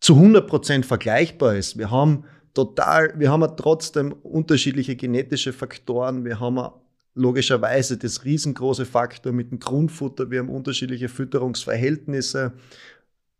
zu 0.00 0.14
100% 0.14 0.84
vergleichbar 0.84 1.54
ist. 1.54 1.78
Wir 1.78 1.92
haben 1.92 2.24
total, 2.58 3.14
wir 3.16 3.30
haben 3.30 3.46
trotzdem 3.56 4.12
unterschiedliche 4.12 4.96
genetische 4.96 5.52
Faktoren, 5.52 6.24
wir 6.24 6.40
haben 6.40 6.72
logischerweise 7.14 7.98
das 7.98 8.24
riesengroße 8.24 8.84
Faktor 8.84 9.32
mit 9.32 9.52
dem 9.52 9.60
Grundfutter. 9.60 10.30
Wir 10.30 10.40
haben 10.40 10.48
unterschiedliche 10.48 11.08
Fütterungsverhältnisse. 11.08 12.52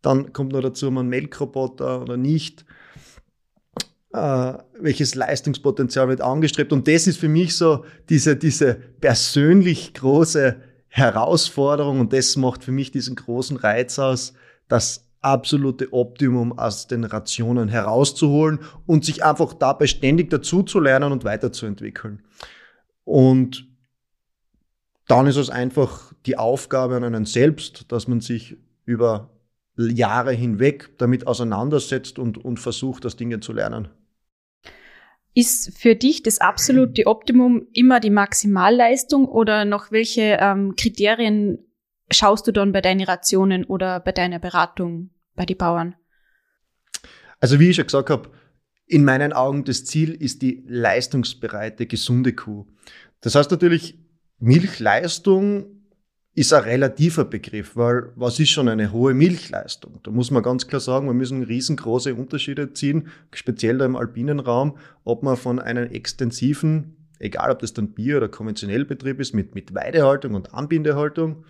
Dann 0.03 0.33
kommt 0.33 0.53
noch 0.53 0.61
dazu, 0.61 0.87
ob 0.87 0.95
man 0.95 1.09
Melkroboter 1.09 2.01
oder 2.01 2.17
nicht. 2.17 2.65
Äh, 4.13 4.53
welches 4.79 5.17
Leistungspotenzial 5.17 6.09
wird 6.09 6.21
angestrebt? 6.21 6.73
Und 6.73 6.87
das 6.87 7.09
ist 7.09 7.19
für 7.19 7.29
mich 7.29 7.57
so 7.57 7.85
diese, 8.09 8.37
diese 8.37 8.75
persönlich 8.75 9.95
große 9.95 10.57
Herausforderung 10.87 11.99
und 11.99 12.13
das 12.13 12.37
macht 12.37 12.63
für 12.63 12.73
mich 12.73 12.93
diesen 12.93 13.17
großen 13.17 13.57
Reiz 13.57 13.99
aus, 13.99 14.33
das 14.69 15.08
absolute 15.21 15.93
Optimum 15.93 16.59
aus 16.59 16.87
den 16.87 17.05
Rationen 17.05 17.69
herauszuholen 17.69 18.61
und 18.87 19.05
sich 19.05 19.25
einfach 19.25 19.55
dabei 19.55 19.87
ständig 19.87 20.31
dazu 20.31 20.63
zu 20.63 20.81
lernen 20.81 21.13
und 21.13 21.25
weiterzuentwickeln. 21.25 22.23
Und 23.05 23.67
dann 25.07 25.27
ist 25.27 25.37
es 25.37 25.51
einfach 25.51 26.13
die 26.27 26.37
Aufgabe 26.37 26.97
an 26.97 27.05
einen 27.05 27.25
selbst, 27.25 27.91
dass 27.91 28.09
man 28.09 28.21
sich 28.21 28.57
über 28.85 29.31
Jahre 29.77 30.33
hinweg 30.33 30.91
damit 30.99 31.27
auseinandersetzt 31.27 32.19
und, 32.19 32.39
und 32.39 32.59
versucht, 32.59 33.05
das 33.05 33.17
Dinge 33.17 33.41
zu 33.41 33.53
lernen. 33.53 33.89
Ist 35.35 35.79
für 35.79 35.95
dich 35.95 36.23
das 36.23 36.41
absolute 36.41 37.07
Optimum 37.07 37.69
immer 37.73 38.01
die 38.01 38.11
Maximalleistung 38.11 39.27
oder 39.27 39.65
noch 39.65 39.93
welche 39.93 40.39
ähm, 40.41 40.75
Kriterien 40.77 41.59
schaust 42.11 42.47
du 42.47 42.53
dann 42.53 42.73
bei 42.73 42.81
deinen 42.81 43.05
Rationen 43.05 43.65
oder 43.65 44.01
bei 44.01 44.13
deiner 44.13 44.39
Beratung 44.39 45.11
bei 45.35 45.47
den 45.47 45.57
Bauern? 45.57 45.95
Also 47.41 47.61
wie 47.61 47.71
ich 47.71 47.77
schon 47.77 47.87
gesagt 47.87 48.11
habe, 48.11 48.31
in 48.87 49.05
meinen 49.05 49.33
Augen 49.33 49.65
das 49.65 49.85
Ziel 49.85 50.15
ist 50.15 50.43
die 50.43 50.65
leistungsbereite, 50.67 51.87
gesunde 51.87 52.33
Kuh. 52.33 52.67
Das 53.21 53.35
heißt 53.35 53.51
natürlich, 53.51 53.99
Milchleistung 54.39 55.79
ist 56.35 56.53
ein 56.53 56.63
relativer 56.63 57.25
Begriff, 57.25 57.77
weil 57.77 58.13
was 58.15 58.39
ist 58.39 58.51
schon 58.51 58.69
eine 58.69 58.93
hohe 58.93 59.13
Milchleistung? 59.13 59.99
Da 60.05 60.11
muss 60.13 60.31
man 60.31 60.43
ganz 60.43 60.69
klar 60.69 60.81
sagen, 60.81 61.07
wir 61.07 61.15
müssen 61.15 61.43
riesengroße 61.43 62.15
Unterschiede 62.15 62.73
ziehen, 62.73 63.09
speziell 63.33 63.79
da 63.79 63.85
im 63.85 63.97
alpinen 63.97 64.39
Raum, 64.39 64.79
ob 65.05 65.25
man 65.25 65.37
von 65.37 65.59
einem 65.59 65.91
extensiven, 65.91 67.09
egal 67.19 67.51
ob 67.51 67.59
das 67.59 67.75
dann 67.75 67.93
Bier- 67.93 68.19
oder 68.19 68.29
konventionell 68.29 68.85
Betrieb 68.85 69.19
ist, 69.19 69.35
mit, 69.35 69.57
mit 69.57 69.75
Weidehaltung 69.75 70.35
und 70.35 70.55
Anbindehaltung, 70.55 71.45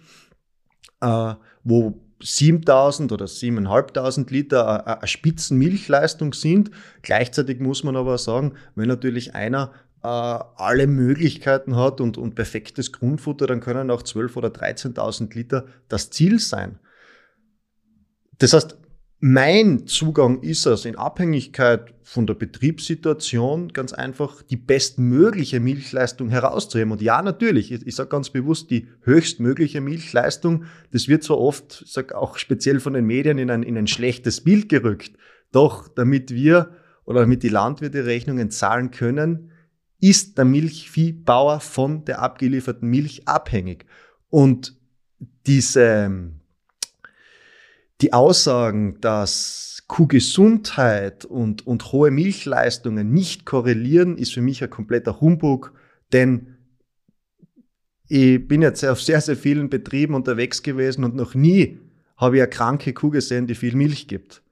äh, 1.00 1.34
wo 1.64 2.00
7000 2.20 3.12
oder 3.12 3.26
7500 3.26 4.30
Liter 4.30 4.86
eine 4.86 5.06
Spitzenmilchleistung 5.06 6.32
sind. 6.32 6.70
Gleichzeitig 7.02 7.60
muss 7.60 7.84
man 7.84 7.96
aber 7.96 8.18
sagen, 8.18 8.54
wenn 8.74 8.88
natürlich 8.88 9.34
einer 9.34 9.72
äh, 10.02 10.08
alle 10.08 10.86
Möglichkeiten 10.86 11.76
hat 11.76 12.00
und, 12.00 12.18
und 12.18 12.34
perfektes 12.34 12.92
Grundfutter, 12.92 13.46
dann 13.46 13.60
können 13.60 13.90
auch 13.90 14.02
12.000 14.02 14.36
oder 14.36 14.48
13.000 14.48 15.34
Liter 15.34 15.66
das 15.88 16.10
Ziel 16.10 16.38
sein. 16.38 16.78
Das 18.38 18.52
heißt, 18.52 18.76
mein 19.20 19.86
Zugang 19.86 20.42
ist 20.42 20.64
es, 20.66 20.84
in 20.84 20.96
Abhängigkeit 20.96 21.92
von 22.04 22.26
der 22.26 22.34
Betriebssituation 22.34 23.72
ganz 23.72 23.92
einfach 23.92 24.42
die 24.42 24.56
bestmögliche 24.56 25.58
Milchleistung 25.58 26.28
herauszuheben. 26.28 26.92
Und 26.92 27.02
ja, 27.02 27.20
natürlich, 27.20 27.72
ich, 27.72 27.84
ich 27.84 27.96
sage 27.96 28.10
ganz 28.10 28.30
bewusst, 28.30 28.70
die 28.70 28.88
höchstmögliche 29.02 29.80
Milchleistung, 29.80 30.64
das 30.92 31.08
wird 31.08 31.24
zwar 31.24 31.38
oft, 31.38 31.82
ich 31.84 31.92
sag 31.92 32.14
auch 32.14 32.38
speziell 32.38 32.78
von 32.78 32.92
den 32.92 33.06
Medien, 33.06 33.38
in 33.38 33.50
ein, 33.50 33.64
in 33.64 33.76
ein 33.76 33.88
schlechtes 33.88 34.42
Bild 34.42 34.68
gerückt. 34.68 35.12
Doch 35.50 35.88
damit 35.88 36.32
wir 36.32 36.70
oder 37.04 37.20
damit 37.20 37.42
die 37.42 37.48
Landwirte 37.48 38.06
Rechnungen 38.06 38.50
zahlen 38.50 38.92
können, 38.92 39.50
ist 40.00 40.38
der 40.38 40.44
Milchviehbauer 40.44 41.58
von 41.58 42.04
der 42.04 42.20
abgelieferten 42.22 42.88
Milch 42.88 43.26
abhängig. 43.26 43.86
Und 44.28 44.76
diese, 45.46 46.30
die 48.00 48.12
Aussagen, 48.12 49.00
dass 49.00 49.82
Kuhgesundheit 49.88 51.24
und, 51.24 51.66
und 51.66 51.92
hohe 51.92 52.10
Milchleistungen 52.10 53.12
nicht 53.12 53.46
korrelieren, 53.46 54.18
ist 54.18 54.34
für 54.34 54.42
mich 54.42 54.62
ein 54.62 54.70
kompletter 54.70 55.20
Humbug, 55.20 55.72
denn 56.12 56.58
ich 58.08 58.46
bin 58.46 58.62
jetzt 58.62 58.84
auf 58.84 59.02
sehr, 59.02 59.20
sehr 59.20 59.36
vielen 59.36 59.68
Betrieben 59.68 60.14
unterwegs 60.14 60.62
gewesen 60.62 61.04
und 61.04 61.14
noch 61.14 61.34
nie 61.34 61.78
habe 62.16 62.36
ich 62.36 62.42
eine 62.42 62.50
kranke 62.50 62.92
Kuh 62.92 63.10
gesehen, 63.10 63.46
die 63.46 63.54
viel 63.54 63.76
Milch 63.76 64.08
gibt. 64.08 64.42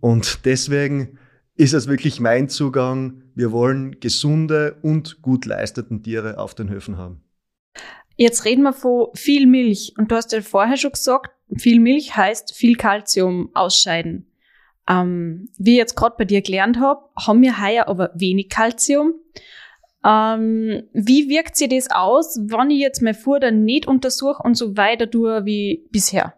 Und 0.00 0.44
deswegen 0.44 1.18
ist 1.54 1.74
es 1.74 1.88
wirklich 1.88 2.20
mein 2.20 2.48
Zugang. 2.48 3.22
Wir 3.34 3.50
wollen 3.52 3.98
gesunde 4.00 4.76
und 4.82 5.22
gut 5.22 5.46
leisteten 5.46 6.02
Tiere 6.02 6.38
auf 6.38 6.54
den 6.54 6.68
Höfen 6.68 6.96
haben. 6.96 7.22
Jetzt 8.16 8.44
reden 8.44 8.62
wir 8.62 8.72
von 8.72 9.08
viel 9.14 9.46
Milch. 9.46 9.94
Und 9.96 10.10
du 10.10 10.16
hast 10.16 10.32
ja 10.32 10.40
vorher 10.42 10.76
schon 10.76 10.92
gesagt, 10.92 11.30
viel 11.56 11.80
Milch 11.80 12.16
heißt 12.16 12.54
viel 12.54 12.76
Kalzium 12.76 13.50
ausscheiden. 13.54 14.26
Ähm, 14.88 15.50
wie 15.58 15.72
ich 15.72 15.76
jetzt 15.78 15.96
gerade 15.96 16.16
bei 16.18 16.24
dir 16.24 16.42
gelernt 16.42 16.78
habe, 16.80 17.02
haben 17.16 17.42
wir 17.42 17.62
heuer 17.62 17.88
aber 17.88 18.10
wenig 18.14 18.48
Kalzium. 18.48 19.14
Ähm, 20.04 20.84
wie 20.92 21.28
wirkt 21.28 21.56
sich 21.56 21.68
das 21.68 21.90
aus, 21.90 22.38
wenn 22.46 22.70
ich 22.70 22.80
jetzt 22.80 23.02
mein 23.02 23.14
Futter 23.14 23.50
nicht 23.50 23.86
untersuche 23.86 24.42
und 24.42 24.56
so 24.56 24.76
weiter 24.76 25.10
tue 25.10 25.44
wie 25.44 25.88
bisher? 25.90 26.34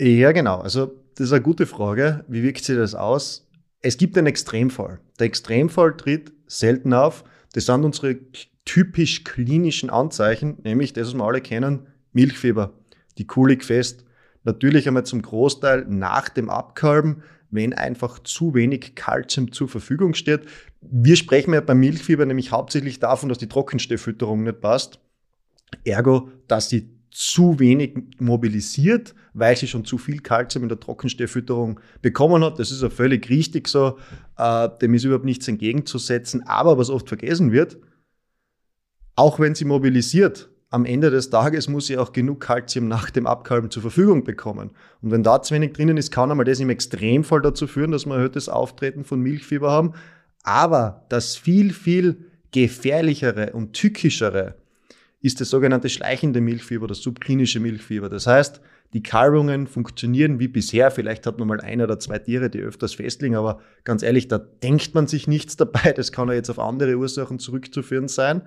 Ja, 0.00 0.32
genau. 0.32 0.58
Also, 0.58 0.92
das 1.14 1.26
ist 1.26 1.32
eine 1.32 1.42
gute 1.42 1.66
Frage. 1.66 2.24
Wie 2.28 2.42
wirkt 2.42 2.64
sich 2.64 2.76
das 2.76 2.94
aus? 2.94 3.48
Es 3.80 3.96
gibt 3.96 4.18
einen 4.18 4.26
Extremfall. 4.26 5.00
Der 5.18 5.26
Extremfall 5.26 5.96
tritt 5.96 6.32
selten 6.46 6.92
auf. 6.92 7.24
Das 7.52 7.66
sind 7.66 7.84
unsere 7.84 8.18
typisch 8.64 9.24
klinischen 9.24 9.88
Anzeichen, 9.88 10.58
nämlich 10.62 10.92
das, 10.92 11.08
was 11.08 11.14
wir 11.14 11.24
alle 11.24 11.40
kennen, 11.40 11.86
Milchfieber. 12.12 12.77
Die 13.18 13.26
Kuh 13.26 13.46
liegt 13.46 13.64
fest. 13.64 14.04
Natürlich 14.44 14.86
einmal 14.86 15.04
zum 15.04 15.20
Großteil 15.22 15.84
nach 15.88 16.28
dem 16.28 16.48
Abkalben, 16.48 17.22
wenn 17.50 17.72
einfach 17.72 18.18
zu 18.20 18.54
wenig 18.54 18.94
Kalzium 18.94 19.52
zur 19.52 19.68
Verfügung 19.68 20.14
steht. 20.14 20.42
Wir 20.80 21.16
sprechen 21.16 21.54
ja 21.54 21.60
beim 21.60 21.80
Milchfieber 21.80 22.24
nämlich 22.26 22.52
hauptsächlich 22.52 23.00
davon, 23.00 23.28
dass 23.28 23.38
die 23.38 23.48
Trockenstehfütterung 23.48 24.44
nicht 24.44 24.60
passt. 24.60 25.00
Ergo, 25.84 26.30
dass 26.46 26.68
sie 26.68 26.90
zu 27.10 27.58
wenig 27.58 27.96
mobilisiert, 28.18 29.14
weil 29.32 29.56
sie 29.56 29.66
schon 29.66 29.84
zu 29.84 29.98
viel 29.98 30.20
Kalzium 30.20 30.64
in 30.64 30.68
der 30.68 30.78
Trockenstehfütterung 30.78 31.80
bekommen 32.02 32.44
hat. 32.44 32.58
Das 32.58 32.70
ist 32.70 32.82
ja 32.82 32.90
völlig 32.90 33.28
richtig 33.30 33.66
so. 33.66 33.98
Äh, 34.36 34.68
dem 34.80 34.94
ist 34.94 35.04
überhaupt 35.04 35.24
nichts 35.24 35.48
entgegenzusetzen. 35.48 36.46
Aber 36.46 36.78
was 36.78 36.90
oft 36.90 37.08
vergessen 37.08 37.50
wird, 37.50 37.78
auch 39.16 39.40
wenn 39.40 39.54
sie 39.54 39.64
mobilisiert, 39.64 40.50
am 40.70 40.84
Ende 40.84 41.10
des 41.10 41.30
Tages 41.30 41.68
muss 41.68 41.86
sie 41.86 41.96
auch 41.96 42.12
genug 42.12 42.40
Kalzium 42.40 42.88
nach 42.88 43.10
dem 43.10 43.26
Abkalben 43.26 43.70
zur 43.70 43.82
Verfügung 43.82 44.24
bekommen. 44.24 44.70
Und 45.00 45.10
wenn 45.10 45.22
da 45.22 45.40
zu 45.40 45.54
wenig 45.54 45.72
drinnen 45.72 45.96
ist, 45.96 46.10
kann 46.12 46.30
einmal 46.30 46.44
das 46.44 46.60
im 46.60 46.68
Extremfall 46.68 47.40
dazu 47.40 47.66
führen, 47.66 47.90
dass 47.90 48.04
wir 48.04 48.14
erhöhtes 48.14 48.48
Auftreten 48.48 49.04
von 49.04 49.20
Milchfieber 49.20 49.70
haben. 49.70 49.94
Aber 50.42 51.06
das 51.08 51.36
viel, 51.36 51.72
viel 51.72 52.26
gefährlichere 52.52 53.52
und 53.52 53.72
tückischere 53.72 54.56
ist 55.20 55.40
das 55.40 55.50
sogenannte 55.50 55.88
schleichende 55.88 56.40
Milchfieber, 56.40 56.86
das 56.86 56.98
subklinische 56.98 57.60
Milchfieber. 57.60 58.08
Das 58.08 58.26
heißt, 58.26 58.60
die 58.92 59.02
Kalbungen 59.02 59.66
funktionieren 59.66 60.38
wie 60.38 60.48
bisher. 60.48 60.90
Vielleicht 60.90 61.26
hat 61.26 61.38
man 61.38 61.48
mal 61.48 61.60
ein 61.60 61.82
oder 61.82 61.98
zwei 61.98 62.18
Tiere, 62.18 62.50
die 62.50 62.60
öfters 62.60 62.94
festlegen, 62.94 63.34
aber 63.34 63.60
ganz 63.84 64.02
ehrlich, 64.02 64.28
da 64.28 64.38
denkt 64.38 64.94
man 64.94 65.06
sich 65.06 65.26
nichts 65.26 65.56
dabei. 65.56 65.92
Das 65.92 66.12
kann 66.12 66.28
ja 66.28 66.34
jetzt 66.34 66.50
auf 66.50 66.58
andere 66.58 66.94
Ursachen 66.96 67.38
zurückzuführen 67.38 68.08
sein. 68.08 68.42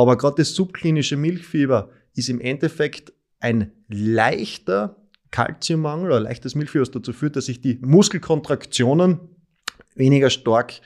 Aber 0.00 0.16
gerade 0.16 0.36
das 0.36 0.54
subklinische 0.54 1.18
Milchfieber 1.18 1.90
ist 2.14 2.30
im 2.30 2.40
Endeffekt 2.40 3.12
ein 3.38 3.72
leichter 3.88 4.96
Kalziummangel 5.30 6.06
oder 6.06 6.20
leichtes 6.20 6.54
Milchfieber, 6.54 6.82
was 6.82 6.90
dazu 6.90 7.12
führt, 7.12 7.36
dass 7.36 7.46
sich 7.46 7.60
die 7.60 7.78
Muskelkontraktionen 7.82 9.20
weniger 9.94 10.30
stark, 10.30 10.80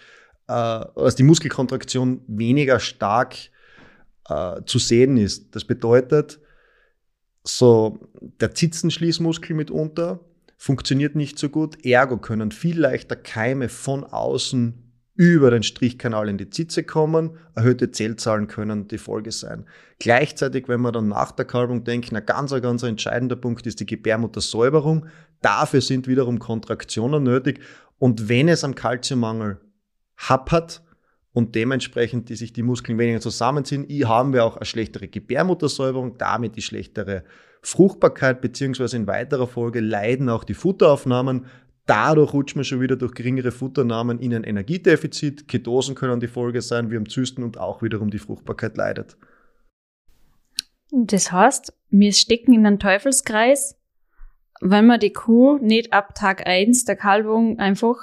äh, 0.48 0.84
dass 0.96 1.14
die 1.14 1.22
Muskelkontraktion 1.22 2.22
weniger 2.26 2.80
stark 2.80 3.36
äh, 4.28 4.62
zu 4.66 4.80
sehen 4.80 5.16
ist. 5.16 5.54
Das 5.54 5.64
bedeutet, 5.64 6.40
so 7.44 8.00
der 8.40 8.52
Zitzenschließmuskel 8.52 9.54
mitunter 9.54 10.24
funktioniert 10.56 11.14
nicht 11.14 11.38
so 11.38 11.50
gut, 11.50 11.84
ergo 11.86 12.18
können 12.18 12.50
viel 12.50 12.80
leichter 12.80 13.16
Keime 13.16 13.68
von 13.68 14.02
außen 14.02 14.83
über 15.16 15.50
den 15.50 15.62
Strichkanal 15.62 16.28
in 16.28 16.38
die 16.38 16.50
Zitze 16.50 16.82
kommen. 16.82 17.38
Erhöhte 17.54 17.90
Zellzahlen 17.90 18.48
können 18.48 18.88
die 18.88 18.98
Folge 18.98 19.30
sein. 19.30 19.64
Gleichzeitig, 20.00 20.68
wenn 20.68 20.80
wir 20.80 20.90
dann 20.90 21.08
nach 21.08 21.30
der 21.32 21.44
Kalbung 21.44 21.84
denken, 21.84 22.16
ein 22.16 22.26
ganz, 22.26 22.50
ganz 22.50 22.82
entscheidender 22.82 23.36
Punkt 23.36 23.66
ist 23.66 23.78
die 23.78 23.86
Gebärmuttersäuberung. 23.86 25.06
Dafür 25.40 25.80
sind 25.80 26.08
wiederum 26.08 26.40
Kontraktionen 26.40 27.22
nötig. 27.22 27.60
Und 27.98 28.28
wenn 28.28 28.48
es 28.48 28.64
am 28.64 28.74
Kalziummangel 28.74 29.60
happert 30.16 30.82
und 31.32 31.54
dementsprechend 31.54 32.28
die 32.28 32.36
sich 32.36 32.52
die 32.52 32.62
Muskeln 32.62 32.98
weniger 32.98 33.20
zusammenziehen, 33.20 33.86
haben 34.08 34.32
wir 34.32 34.44
auch 34.44 34.56
eine 34.56 34.66
schlechtere 34.66 35.06
Gebärmuttersäuberung, 35.06 36.18
damit 36.18 36.56
die 36.56 36.62
schlechtere 36.62 37.24
Fruchtbarkeit, 37.62 38.40
beziehungsweise 38.40 38.96
in 38.96 39.06
weiterer 39.06 39.46
Folge 39.46 39.80
leiden 39.80 40.28
auch 40.28 40.44
die 40.44 40.54
Futteraufnahmen, 40.54 41.46
Dadurch 41.86 42.32
rutscht 42.32 42.56
man 42.56 42.64
schon 42.64 42.80
wieder 42.80 42.96
durch 42.96 43.12
geringere 43.12 43.52
Futternahmen 43.52 44.18
in 44.18 44.34
ein 44.34 44.44
Energiedefizit. 44.44 45.48
Ketosen 45.48 45.94
können 45.94 46.20
die 46.20 46.28
Folge 46.28 46.62
sein, 46.62 46.90
wie 46.90 46.96
am 46.96 47.08
Zysten 47.08 47.42
und 47.42 47.58
auch 47.58 47.82
wiederum 47.82 48.10
die 48.10 48.18
Fruchtbarkeit 48.18 48.76
leidet. 48.76 49.16
Das 50.90 51.30
heißt, 51.30 51.74
wir 51.90 52.12
stecken 52.12 52.54
in 52.54 52.64
einen 52.64 52.78
Teufelskreis, 52.78 53.76
wenn 54.60 54.86
wir 54.86 54.98
die 54.98 55.12
Kuh 55.12 55.58
nicht 55.58 55.92
ab 55.92 56.14
Tag 56.14 56.46
1 56.46 56.84
der 56.84 56.96
Kalbung 56.96 57.58
einfach 57.58 57.96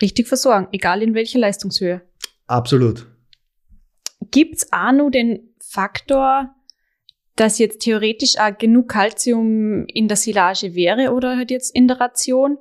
richtig 0.00 0.28
versorgen, 0.28 0.68
egal 0.72 1.02
in 1.02 1.14
welcher 1.14 1.38
Leistungshöhe. 1.40 2.02
Absolut. 2.46 3.06
Gibt's 4.30 4.72
auch 4.72 4.92
nur 4.92 5.10
den 5.10 5.54
Faktor, 5.58 6.54
dass 7.36 7.58
jetzt 7.58 7.80
theoretisch 7.80 8.38
auch 8.38 8.56
genug 8.56 8.88
Kalzium 8.88 9.86
in 9.86 10.06
der 10.06 10.16
Silage 10.16 10.74
wäre 10.74 11.12
oder 11.12 11.36
halt 11.36 11.50
jetzt 11.50 11.74
in 11.74 11.88
der 11.88 12.00
Ration? 12.00 12.58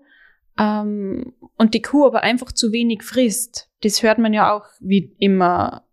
Ähm, 0.57 1.33
und 1.57 1.73
die 1.73 1.81
Kuh 1.81 2.05
aber 2.05 2.21
einfach 2.23 2.51
zu 2.51 2.71
wenig 2.71 3.03
frisst, 3.03 3.69
das 3.81 4.03
hört 4.03 4.19
man 4.19 4.33
ja 4.33 4.53
auch 4.53 4.65
wie 4.79 5.15
immer 5.19 5.85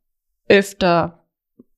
öfter 0.48 1.24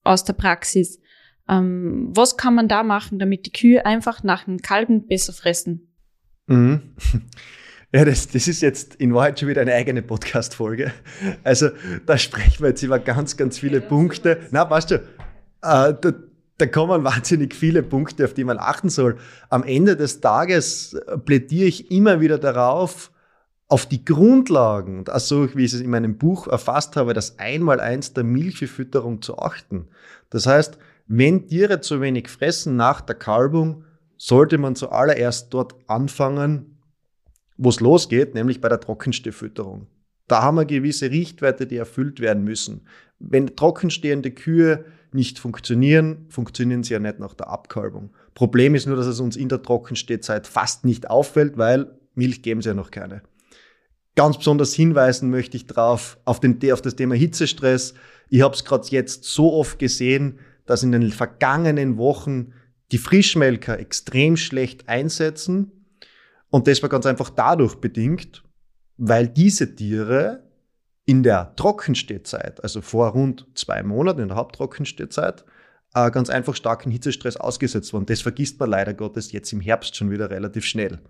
aus 0.04 0.24
der 0.24 0.32
Praxis. 0.34 1.00
Ähm, 1.48 2.10
was 2.14 2.36
kann 2.36 2.54
man 2.54 2.68
da 2.68 2.82
machen, 2.82 3.18
damit 3.18 3.46
die 3.46 3.52
Kühe 3.52 3.84
einfach 3.84 4.22
nach 4.22 4.44
dem 4.44 4.58
Kalben 4.58 5.06
besser 5.06 5.32
fressen? 5.32 5.92
Mhm. 6.46 6.96
Ja, 7.94 8.06
das, 8.06 8.26
das 8.28 8.48
ist 8.48 8.62
jetzt 8.62 8.94
in 8.94 9.12
Wahrheit 9.12 9.38
schon 9.38 9.50
wieder 9.50 9.60
eine 9.60 9.74
eigene 9.74 10.00
Podcast-Folge. 10.00 10.92
Also 11.44 11.68
da 12.06 12.16
sprechen 12.16 12.62
wir 12.62 12.70
jetzt 12.70 12.82
über 12.82 12.98
ganz, 12.98 13.36
ganz 13.36 13.58
viele 13.58 13.80
ja, 13.80 13.86
Punkte. 13.86 14.48
Na, 14.50 14.70
weißt 14.70 14.92
du, 14.92 14.94
äh, 14.94 15.00
da, 15.60 16.12
da 16.62 16.66
kommen 16.68 17.03
wahnsinnig 17.03 17.57
viele 17.57 17.83
Punkte, 17.83 18.25
auf 18.25 18.35
die 18.35 18.44
man 18.44 18.57
achten 18.57 18.88
soll. 18.88 19.18
Am 19.51 19.64
Ende 19.64 19.96
des 19.96 20.20
Tages 20.20 20.96
plädiere 21.25 21.66
ich 21.66 21.90
immer 21.90 22.20
wieder 22.20 22.38
darauf, 22.38 23.11
auf 23.66 23.87
die 23.87 24.05
Grundlagen, 24.05 25.05
also 25.09 25.48
wie 25.57 25.64
ich 25.64 25.72
es 25.72 25.81
in 25.81 25.90
meinem 25.90 26.18
Buch 26.18 26.46
erfasst 26.46 26.94
habe, 26.94 27.14
das 27.14 27.40
Einmaleins 27.40 28.12
der 28.12 28.22
Milchfütterung 28.22 29.22
zu 29.22 29.38
achten. 29.38 29.88
Das 30.31 30.46
heißt, 30.46 30.79
wenn 31.09 31.48
Tiere 31.48 31.81
zu 31.81 32.01
wenig 32.01 32.29
fressen 32.29 32.77
nach 32.77 33.01
der 33.01 33.16
Kalbung, 33.16 33.83
sollte 34.16 34.57
man 34.57 34.77
zuallererst 34.77 35.53
dort 35.53 35.75
anfangen, 35.88 36.79
wo 37.57 37.70
es 37.70 37.81
losgeht, 37.81 38.35
nämlich 38.35 38.61
bei 38.61 38.68
der 38.68 38.79
Trockenstehfütterung. 38.79 39.88
Da 40.29 40.42
haben 40.42 40.59
wir 40.59 40.64
gewisse 40.64 41.11
Richtwerte, 41.11 41.66
die 41.66 41.77
erfüllt 41.77 42.20
werden 42.20 42.44
müssen. 42.44 42.87
Wenn 43.18 43.57
trockenstehende 43.57 44.31
Kühe 44.31 44.85
nicht 45.14 45.38
funktionieren, 45.38 46.27
funktionieren 46.29 46.83
sie 46.83 46.94
ja 46.94 46.98
nicht 46.98 47.18
nach 47.18 47.35
der 47.35 47.48
Abkalbung. 47.48 48.11
Problem 48.35 48.75
ist 48.75 48.87
nur, 48.87 48.96
dass 48.96 49.07
es 49.07 49.20
uns 49.20 49.37
in 49.37 49.48
der 49.48 49.62
Trockenstehzeit 49.62 50.46
fast 50.46 50.85
nicht 50.85 51.11
auffällt, 51.11 51.59
weil 51.59 51.98
Milch 52.14 52.42
geben 52.42 52.62
sie 52.62 52.68
ja 52.68 52.75
noch 52.75 52.90
keine. 52.90 53.22
Ganz 54.14 54.37
besonders 54.37 54.75
hinweisen 54.75 55.31
möchte 55.31 55.57
ich 55.57 55.66
darauf, 55.66 56.18
auf, 56.25 56.40
auf 56.44 56.83
das 56.83 56.96
Thema 56.96 57.14
Hitzestress. 57.14 57.94
Ich 58.29 58.42
habe 58.42 58.55
es 58.55 58.64
gerade 58.64 58.87
jetzt 58.88 59.25
so 59.25 59.53
oft 59.55 59.79
gesehen, 59.79 60.38
dass 60.66 60.83
in 60.83 60.92
den 60.92 61.11
vergangenen 61.11 61.96
Wochen 61.96 62.53
die 62.92 62.98
Frischmelker 62.98 63.79
extrem 63.79 64.37
schlecht 64.37 64.88
einsetzen. 64.88 65.72
Und 66.51 66.66
das 66.66 66.83
war 66.83 66.90
ganz 66.90 67.07
einfach 67.07 67.31
dadurch 67.31 67.77
bedingt, 67.77 68.44
weil 68.98 69.29
diese 69.29 69.75
Tiere 69.75 70.44
in 71.12 71.22
der 71.22 71.55
Trockenstehzeit, 71.57 72.64
also 72.64 72.81
vor 72.81 73.09
rund 73.09 73.46
zwei 73.55 73.83
Monaten 73.83 74.20
in 74.20 74.29
der 74.29 74.38
Haupttrockenstehzeit, 74.38 75.44
äh, 75.94 76.11
ganz 76.11 76.31
einfach 76.31 76.57
starken 76.57 76.90
Hitzestress 76.90 77.37
ausgesetzt 77.37 77.92
waren. 77.92 78.07
Das 78.07 78.22
vergisst 78.22 78.59
man 78.59 78.70
leider 78.70 78.94
Gottes 78.94 79.31
jetzt 79.31 79.53
im 79.53 79.61
Herbst 79.61 79.94
schon 79.94 80.11
wieder 80.11 80.31
relativ 80.31 80.64
schnell. 80.64 81.01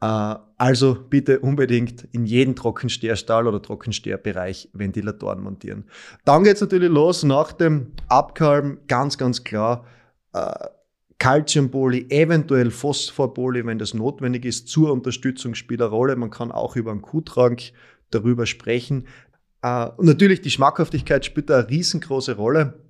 Äh, 0.00 0.36
also 0.58 0.96
bitte 1.10 1.40
unbedingt 1.40 2.04
in 2.12 2.24
jeden 2.24 2.54
Trockensteherstall 2.54 3.48
oder 3.48 3.60
Trockensteherbereich 3.60 4.68
Ventilatoren 4.74 5.42
montieren. 5.42 5.86
Dann 6.24 6.44
geht 6.44 6.54
es 6.54 6.60
natürlich 6.60 6.88
los 6.88 7.24
nach 7.24 7.50
dem 7.50 7.90
Abkalben, 8.06 8.78
ganz, 8.86 9.18
ganz 9.18 9.42
klar. 9.42 9.86
Äh, 10.32 10.52
Calciumpoli, 11.18 12.06
eventuell 12.10 12.70
Phosphorboli, 12.70 13.66
wenn 13.66 13.80
das 13.80 13.92
notwendig 13.92 14.44
ist, 14.44 14.68
zur 14.68 14.92
Unterstützung 14.92 15.56
spielt 15.56 15.82
eine 15.82 15.90
Rolle. 15.90 16.14
Man 16.14 16.30
kann 16.30 16.52
auch 16.52 16.76
über 16.76 16.92
einen 16.92 17.02
Kuhtrank 17.02 17.72
darüber 18.10 18.46
sprechen. 18.46 19.06
Äh, 19.62 19.86
und 19.96 20.06
natürlich 20.06 20.40
die 20.40 20.50
Schmackhaftigkeit 20.50 21.24
spielt 21.24 21.50
da 21.50 21.60
eine 21.60 21.70
riesengroße 21.70 22.36
Rolle. 22.36 22.84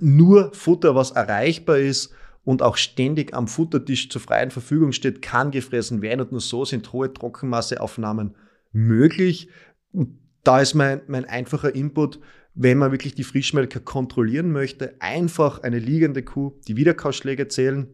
Nur 0.00 0.52
Futter, 0.52 0.94
was 0.94 1.12
erreichbar 1.12 1.78
ist 1.78 2.12
und 2.44 2.62
auch 2.62 2.76
ständig 2.76 3.34
am 3.34 3.48
Futtertisch 3.48 4.08
zur 4.08 4.20
freien 4.20 4.50
Verfügung 4.50 4.92
steht, 4.92 5.22
kann 5.22 5.50
gefressen 5.50 6.02
werden 6.02 6.20
und 6.20 6.32
nur 6.32 6.40
so 6.40 6.64
sind 6.64 6.92
hohe 6.92 7.12
Trockenmasseaufnahmen 7.12 8.36
möglich. 8.72 9.48
Und 9.92 10.18
da 10.44 10.60
ist 10.60 10.74
mein, 10.74 11.00
mein 11.06 11.24
einfacher 11.24 11.74
Input, 11.74 12.20
wenn 12.54 12.78
man 12.78 12.90
wirklich 12.90 13.14
die 13.14 13.24
Frischmelker 13.24 13.80
kontrollieren 13.80 14.50
möchte, 14.50 14.94
einfach 15.00 15.62
eine 15.62 15.78
liegende 15.78 16.22
Kuh 16.22 16.58
die 16.66 16.76
Wiederkaufschläge 16.76 17.48
zählen, 17.48 17.88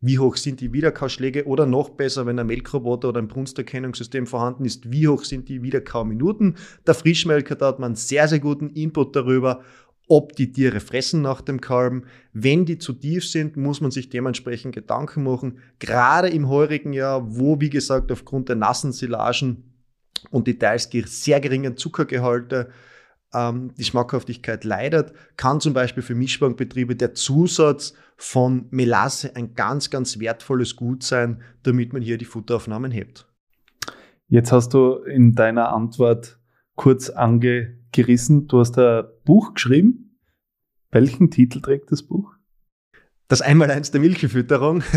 wie 0.00 0.18
hoch 0.18 0.36
sind 0.36 0.60
die 0.60 0.72
Wiederkauschläge 0.72 1.46
oder 1.46 1.66
noch 1.66 1.90
besser, 1.90 2.24
wenn 2.26 2.38
ein 2.38 2.46
Melkroboter 2.46 3.08
oder 3.08 3.20
ein 3.20 3.28
Brunsterkennungssystem 3.28 4.26
vorhanden 4.26 4.64
ist, 4.64 4.92
wie 4.92 5.08
hoch 5.08 5.24
sind 5.24 5.48
die 5.48 5.62
Wiederkauminuten. 5.62 6.56
Der 6.86 6.94
Frischmelker, 6.94 7.56
da 7.56 7.66
hat 7.68 7.80
man 7.80 7.96
sehr, 7.96 8.28
sehr 8.28 8.38
guten 8.38 8.68
Input 8.70 9.16
darüber, 9.16 9.62
ob 10.06 10.34
die 10.36 10.52
Tiere 10.52 10.80
fressen 10.80 11.20
nach 11.20 11.40
dem 11.40 11.60
Kalben. 11.60 12.04
Wenn 12.32 12.64
die 12.64 12.78
zu 12.78 12.92
tief 12.92 13.28
sind, 13.28 13.56
muss 13.56 13.80
man 13.80 13.90
sich 13.90 14.08
dementsprechend 14.08 14.74
Gedanken 14.74 15.24
machen. 15.24 15.58
Gerade 15.80 16.28
im 16.28 16.48
heurigen 16.48 16.92
Jahr, 16.92 17.36
wo, 17.36 17.60
wie 17.60 17.70
gesagt, 17.70 18.10
aufgrund 18.12 18.48
der 18.48 18.56
nassen 18.56 18.92
Silagen 18.92 19.64
und 20.30 20.46
die 20.46 20.58
teils 20.58 20.88
sehr 20.90 21.40
geringen 21.40 21.76
Zuckergehalte 21.76 22.70
ähm, 23.34 23.74
die 23.76 23.84
Schmackhaftigkeit 23.84 24.64
leidet, 24.64 25.12
kann 25.36 25.60
zum 25.60 25.74
Beispiel 25.74 26.02
für 26.02 26.14
Mischbankbetriebe 26.14 26.96
der 26.96 27.14
Zusatz 27.14 27.94
von 28.16 28.66
Melasse 28.70 29.36
ein 29.36 29.54
ganz, 29.54 29.90
ganz 29.90 30.18
wertvolles 30.18 30.76
Gut 30.76 31.02
sein, 31.02 31.42
damit 31.62 31.92
man 31.92 32.02
hier 32.02 32.18
die 32.18 32.24
Futteraufnahmen 32.24 32.90
hebt. 32.90 33.26
Jetzt 34.28 34.52
hast 34.52 34.74
du 34.74 34.96
in 34.96 35.34
deiner 35.34 35.72
Antwort 35.72 36.38
kurz 36.74 37.10
angerissen, 37.10 38.46
du 38.46 38.60
hast 38.60 38.78
ein 38.78 39.04
Buch 39.24 39.54
geschrieben. 39.54 40.18
Welchen 40.90 41.30
Titel 41.30 41.60
trägt 41.60 41.92
das 41.92 42.02
Buch? 42.02 42.34
Das 43.26 43.42
Einmaleins 43.42 43.90
der 43.90 44.00
Milchfütterung. 44.00 44.82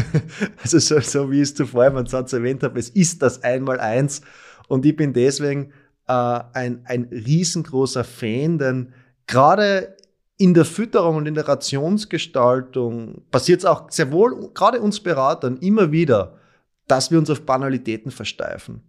Also 0.63 0.79
so, 0.79 0.99
so 0.99 1.31
wie 1.31 1.37
ich 1.37 1.41
es 1.43 1.55
zuvor 1.55 1.87
im 1.87 2.05
Satz 2.05 2.33
erwähnt 2.33 2.63
habe, 2.63 2.79
es 2.79 2.89
ist 2.89 3.21
das 3.21 3.43
Einmaleins. 3.43 4.21
Und 4.67 4.85
ich 4.85 4.95
bin 4.95 5.11
deswegen 5.11 5.73
äh, 6.11 6.57
ein, 6.57 6.81
ein 6.85 7.03
riesengroßer 7.11 8.03
Fan, 8.03 8.57
denn 8.57 8.93
gerade 9.27 9.95
in 10.37 10.53
der 10.53 10.65
Fütterung 10.65 11.17
und 11.17 11.27
in 11.27 11.35
der 11.35 11.47
Rationsgestaltung 11.47 13.21
passiert 13.31 13.59
es 13.59 13.65
auch 13.65 13.89
sehr 13.91 14.11
wohl, 14.11 14.49
gerade 14.53 14.81
uns 14.81 14.99
Beratern, 14.99 15.57
immer 15.57 15.91
wieder, 15.91 16.37
dass 16.87 17.11
wir 17.11 17.19
uns 17.19 17.29
auf 17.29 17.45
Banalitäten 17.45 18.11
versteifen. 18.11 18.81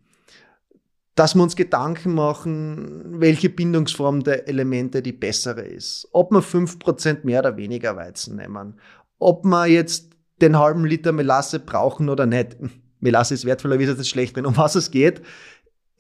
Dass 1.14 1.34
wir 1.34 1.42
uns 1.42 1.54
Gedanken 1.54 2.14
machen, 2.14 3.20
welche 3.20 3.50
Bindungsform 3.50 4.24
der 4.24 4.48
Elemente 4.48 5.02
die 5.02 5.12
bessere 5.12 5.60
ist. 5.60 6.08
Ob 6.12 6.32
wir 6.32 6.42
5% 6.42 7.18
mehr 7.24 7.40
oder 7.40 7.58
weniger 7.58 7.96
Weizen 7.96 8.36
nehmen. 8.36 8.80
Ob 9.18 9.44
wir 9.44 9.66
jetzt 9.66 10.12
den 10.40 10.58
halben 10.58 10.86
Liter 10.86 11.12
Melasse 11.12 11.60
brauchen 11.60 12.08
oder 12.08 12.24
nicht. 12.24 12.56
Melasse 13.00 13.34
ist 13.34 13.44
wertvollerweise 13.44 13.94
das 13.94 14.08
schlecht, 14.08 14.36
wenn 14.36 14.46
um 14.46 14.56
was 14.56 14.74
es 14.74 14.90
geht. 14.90 15.20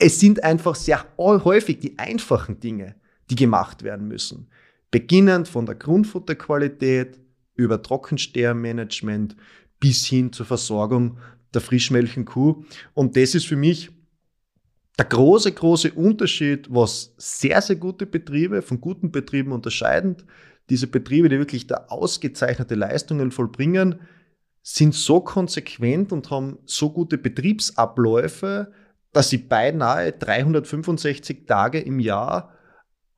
Es 0.04 0.18
sind 0.18 0.42
einfach 0.42 0.74
sehr 0.74 1.06
häufig 1.16 1.78
die 1.78 1.96
einfachen 1.96 2.58
Dinge, 2.58 2.96
die 3.30 3.36
gemacht 3.36 3.84
werden 3.84 4.08
müssen. 4.08 4.48
Beginnend 4.90 5.46
von 5.46 5.64
der 5.64 5.76
Grundfutterqualität 5.76 7.20
über 7.54 7.80
Trockenstehermanagement 7.80 9.36
bis 9.78 10.04
hin 10.06 10.32
zur 10.32 10.44
Versorgung 10.44 11.18
der 11.54 11.60
frischmelchen 11.60 12.24
Kuh. 12.24 12.64
Und 12.94 13.16
das 13.16 13.36
ist 13.36 13.46
für 13.46 13.54
mich 13.54 13.90
der 14.98 15.04
große, 15.04 15.52
große 15.52 15.92
Unterschied, 15.92 16.66
was 16.68 17.14
sehr, 17.16 17.62
sehr 17.62 17.76
gute 17.76 18.04
Betriebe 18.04 18.60
von 18.60 18.80
guten 18.80 19.12
Betrieben 19.12 19.52
unterscheidend. 19.52 20.24
Diese 20.68 20.88
Betriebe, 20.88 21.28
die 21.28 21.38
wirklich 21.38 21.68
da 21.68 21.86
ausgezeichnete 21.90 22.74
Leistungen 22.74 23.30
vollbringen, 23.30 24.00
sind 24.64 24.96
so 24.96 25.20
konsequent 25.20 26.10
und 26.10 26.28
haben 26.32 26.58
so 26.64 26.90
gute 26.90 27.18
Betriebsabläufe, 27.18 28.72
dass 29.12 29.30
sie 29.30 29.38
beinahe 29.38 30.12
365 30.12 31.46
Tage 31.46 31.78
im 31.80 32.00
Jahr 32.00 32.50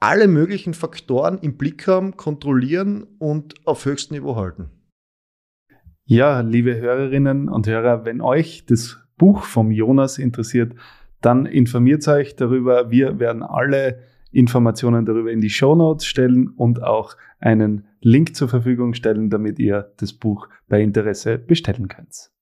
alle 0.01 0.29
möglichen 0.29 0.75
Faktoren 0.75 1.39
im 1.39 1.57
Blick 1.57 1.87
haben, 1.87 2.17
kontrollieren 2.17 3.05
und 3.19 3.55
auf 3.67 3.87
höchstem 3.87 4.19
Niveau 4.19 4.37
halten. 4.37 4.71
Ja, 6.05 6.41
liebe 6.41 6.77
Hörerinnen 6.77 7.49
und 7.49 7.67
Hörer, 7.67 8.05
wenn 8.05 8.21
euch 8.21 8.67
das 8.67 8.99
Buch 9.17 9.45
vom 9.45 9.71
Jonas 9.71 10.19
interessiert, 10.19 10.75
dann 11.23 11.47
informiert 11.47 12.07
euch 12.09 12.37
darüber. 12.37 12.91
Wir 12.91 13.19
werden 13.19 13.43
alle 13.43 14.01
Informationen 14.31 15.07
darüber 15.07 15.31
in 15.31 15.41
die 15.41 15.49
Show 15.49 15.75
Notes 15.75 16.05
stellen 16.05 16.49
und 16.49 16.83
auch 16.83 17.17
einen 17.39 17.87
Link 18.01 18.37
zur 18.37 18.49
Verfügung 18.49 18.93
stellen, 18.93 19.31
damit 19.31 19.59
ihr 19.59 19.95
das 19.97 20.13
Buch 20.13 20.49
bei 20.69 20.83
Interesse 20.83 21.39
bestellen 21.39 21.89
könnt. 21.89 22.34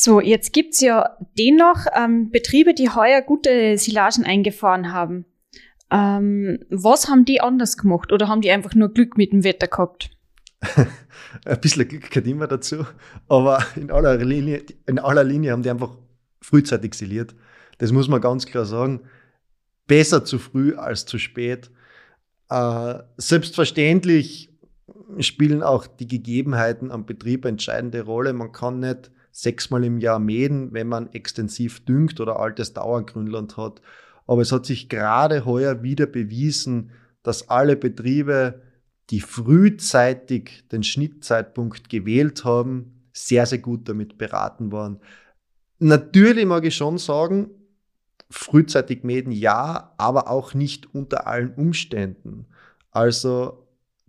So, 0.00 0.20
jetzt 0.20 0.52
gibt's 0.52 0.80
ja 0.80 1.16
dennoch 1.36 1.86
ähm, 1.92 2.30
Betriebe, 2.30 2.72
die 2.72 2.88
heuer 2.88 3.20
gute 3.20 3.76
Silagen 3.78 4.22
eingefahren 4.22 4.92
haben. 4.92 5.24
Ähm, 5.90 6.60
was 6.70 7.08
haben 7.08 7.24
die 7.24 7.40
anders 7.40 7.76
gemacht 7.76 8.12
oder 8.12 8.28
haben 8.28 8.40
die 8.40 8.52
einfach 8.52 8.76
nur 8.76 8.94
Glück 8.94 9.18
mit 9.18 9.32
dem 9.32 9.42
Wetter 9.42 9.66
gehabt? 9.66 10.10
Ein 11.44 11.60
bisschen 11.60 11.88
Glück 11.88 12.10
gehört 12.10 12.28
immer 12.28 12.46
dazu, 12.46 12.86
aber 13.28 13.60
in 13.74 13.90
aller, 13.90 14.16
Linie, 14.18 14.62
in 14.86 15.00
aller 15.00 15.24
Linie 15.24 15.50
haben 15.50 15.64
die 15.64 15.70
einfach 15.70 15.96
frühzeitig 16.42 16.94
siliert. 16.94 17.34
Das 17.78 17.90
muss 17.90 18.06
man 18.06 18.20
ganz 18.20 18.46
klar 18.46 18.66
sagen. 18.66 19.00
Besser 19.88 20.24
zu 20.24 20.38
früh 20.38 20.76
als 20.76 21.06
zu 21.06 21.18
spät. 21.18 21.72
Äh, 22.50 23.00
selbstverständlich 23.16 24.56
spielen 25.18 25.64
auch 25.64 25.88
die 25.88 26.06
Gegebenheiten 26.06 26.92
am 26.92 27.04
Betrieb 27.04 27.44
entscheidende 27.44 28.02
Rolle. 28.02 28.32
Man 28.32 28.52
kann 28.52 28.78
nicht 28.78 29.10
sechsmal 29.30 29.84
im 29.84 29.98
Jahr 29.98 30.18
mähen, 30.18 30.72
wenn 30.72 30.88
man 30.88 31.12
extensiv 31.12 31.84
düngt 31.84 32.20
oder 32.20 32.38
altes 32.38 32.72
Dauergrünland 32.72 33.56
hat. 33.56 33.80
Aber 34.26 34.42
es 34.42 34.52
hat 34.52 34.66
sich 34.66 34.88
gerade 34.88 35.44
heuer 35.44 35.82
wieder 35.82 36.06
bewiesen, 36.06 36.90
dass 37.22 37.48
alle 37.48 37.76
Betriebe, 37.76 38.62
die 39.10 39.20
frühzeitig 39.20 40.64
den 40.70 40.82
Schnittzeitpunkt 40.82 41.88
gewählt 41.88 42.44
haben, 42.44 43.08
sehr, 43.12 43.46
sehr 43.46 43.58
gut 43.58 43.88
damit 43.88 44.18
beraten 44.18 44.70
waren. 44.70 45.00
Natürlich 45.78 46.46
mag 46.46 46.64
ich 46.64 46.76
schon 46.76 46.98
sagen, 46.98 47.50
frühzeitig 48.30 49.04
mähen 49.04 49.30
ja, 49.30 49.94
aber 49.96 50.28
auch 50.28 50.54
nicht 50.54 50.94
unter 50.94 51.26
allen 51.26 51.54
Umständen. 51.54 52.46
Also 52.90 53.67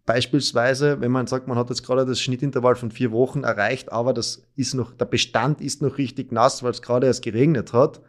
Beispielsweise, 0.10 1.02
wenn 1.02 1.12
man 1.12 1.28
sagt, 1.28 1.48
man 1.48 1.56
hat 1.56 1.70
jetzt 1.70 1.84
gerade 1.84 2.04
das 2.04 2.20
Schnittintervall 2.20 2.76
von 2.76 2.90
vier 2.90 3.12
Wochen 3.12 3.44
erreicht, 3.44 3.92
aber 3.92 4.12
das 4.12 4.42
ist 4.56 4.74
noch, 4.74 4.92
der 4.92 5.06
Bestand 5.06 5.62
ist 5.62 5.84
noch 5.84 6.00
richtig 6.00 6.32
nass, 6.32 6.64
weil 6.64 6.72
es 6.72 6.82
gerade 6.82 7.06
erst 7.06 7.22
geregnet 7.22 7.74
hat, 7.74 8.02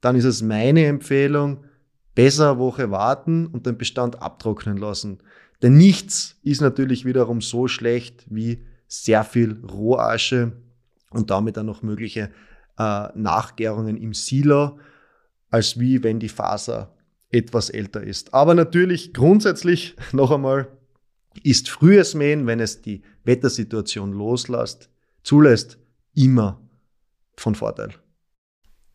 dann 0.00 0.14
ist 0.14 0.24
es 0.24 0.40
meine 0.40 0.86
Empfehlung, 0.86 1.64
besser 2.14 2.52
eine 2.52 2.60
Woche 2.60 2.92
warten 2.92 3.48
und 3.48 3.66
den 3.66 3.76
Bestand 3.76 4.22
abtrocknen 4.22 4.76
lassen. 4.76 5.18
Denn 5.62 5.76
nichts 5.76 6.38
ist 6.44 6.60
natürlich 6.60 7.04
wiederum 7.04 7.40
so 7.40 7.66
schlecht 7.66 8.24
wie 8.30 8.64
sehr 8.86 9.24
viel 9.24 9.64
Rohasche 9.68 10.52
und 11.10 11.30
damit 11.30 11.56
dann 11.56 11.66
noch 11.66 11.82
mögliche 11.82 12.30
äh, 12.78 13.08
Nachgärungen 13.16 13.96
im 13.96 14.14
Silo, 14.14 14.78
als 15.50 15.76
wie 15.76 16.04
wenn 16.04 16.20
die 16.20 16.28
Faser 16.28 16.94
etwas 17.32 17.68
älter 17.68 18.00
ist. 18.00 18.32
Aber 18.32 18.54
natürlich 18.54 19.12
grundsätzlich 19.12 19.96
noch 20.12 20.30
einmal 20.30 20.68
ist 21.42 21.68
frühes 21.68 22.14
Mähen, 22.14 22.46
wenn 22.46 22.60
es 22.60 22.82
die 22.82 23.02
Wettersituation 23.24 24.12
loslässt, 24.12 24.90
zulässt, 25.22 25.78
immer 26.14 26.60
von 27.36 27.54
Vorteil. 27.54 27.90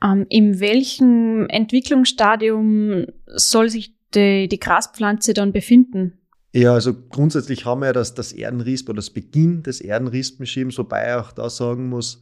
Ähm, 0.03 0.25
in 0.29 0.59
welchem 0.59 1.47
Entwicklungsstadium 1.49 3.07
soll 3.25 3.69
sich 3.69 3.95
die, 4.13 4.47
die 4.47 4.59
Graspflanze 4.59 5.33
dann 5.33 5.51
befinden? 5.51 6.13
Ja, 6.53 6.73
also 6.73 6.93
grundsätzlich 6.93 7.65
haben 7.65 7.81
wir 7.81 7.87
ja 7.87 7.93
das, 7.93 8.13
das 8.13 8.31
Erdenrisp 8.31 8.89
oder 8.89 8.97
das 8.97 9.09
Beginn 9.09 9.63
des 9.63 9.81
Erdenrispenschemes, 9.81 10.77
wobei 10.77 11.07
ich 11.07 11.13
auch 11.15 11.31
da 11.31 11.49
sagen 11.49 11.89
muss, 11.89 12.21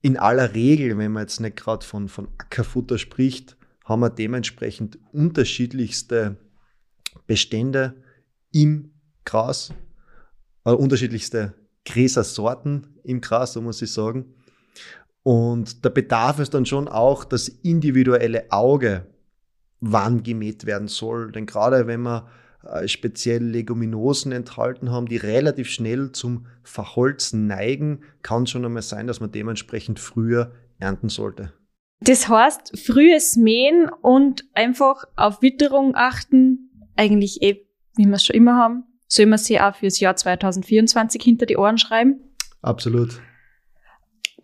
in 0.00 0.16
aller 0.16 0.54
Regel, 0.54 0.96
wenn 0.98 1.12
man 1.12 1.22
jetzt 1.22 1.40
nicht 1.40 1.56
gerade 1.56 1.84
von, 1.84 2.08
von 2.08 2.28
Ackerfutter 2.38 2.98
spricht, 2.98 3.56
haben 3.84 4.00
wir 4.00 4.10
dementsprechend 4.10 4.98
unterschiedlichste 5.12 6.36
Bestände 7.26 8.02
im 8.52 8.92
Gras, 9.28 9.74
äh, 10.64 10.70
unterschiedlichste 10.70 11.54
Gräsersorten 11.84 12.98
im 13.04 13.20
Gras, 13.20 13.52
so 13.52 13.60
muss 13.60 13.82
ich 13.82 13.92
sagen. 13.92 14.34
Und 15.22 15.84
der 15.84 15.90
Bedarf 15.90 16.38
ist 16.38 16.54
dann 16.54 16.64
schon 16.64 16.88
auch 16.88 17.24
das 17.24 17.48
individuelle 17.48 18.50
Auge, 18.50 19.06
wann 19.80 20.22
gemäht 20.22 20.64
werden 20.64 20.88
soll. 20.88 21.30
Denn 21.30 21.44
gerade 21.44 21.86
wenn 21.86 22.00
wir 22.00 22.28
äh, 22.64 22.88
speziell 22.88 23.44
Leguminosen 23.44 24.32
enthalten 24.32 24.90
haben, 24.90 25.06
die 25.06 25.18
relativ 25.18 25.68
schnell 25.68 26.12
zum 26.12 26.46
Verholzen 26.62 27.46
neigen, 27.46 28.00
kann 28.22 28.44
es 28.44 28.50
schon 28.50 28.64
einmal 28.64 28.82
sein, 28.82 29.06
dass 29.06 29.20
man 29.20 29.30
dementsprechend 29.30 30.00
früher 30.00 30.52
ernten 30.78 31.10
sollte. 31.10 31.52
Das 32.00 32.28
heißt, 32.28 32.78
frühes 32.78 33.36
Mähen 33.36 33.90
und 34.00 34.44
einfach 34.54 35.04
auf 35.16 35.42
Witterung 35.42 35.94
achten, 35.94 36.70
eigentlich 36.96 37.42
eh, 37.42 37.66
wie 37.96 38.06
wir 38.06 38.14
es 38.14 38.24
schon 38.24 38.36
immer 38.36 38.56
haben, 38.56 38.84
soll 39.08 39.26
man 39.26 39.38
sie 39.38 39.60
auch 39.60 39.74
fürs 39.74 39.98
Jahr 40.00 40.14
2024 40.14 41.22
hinter 41.22 41.46
die 41.46 41.56
Ohren 41.56 41.78
schreiben? 41.78 42.20
Absolut. 42.62 43.20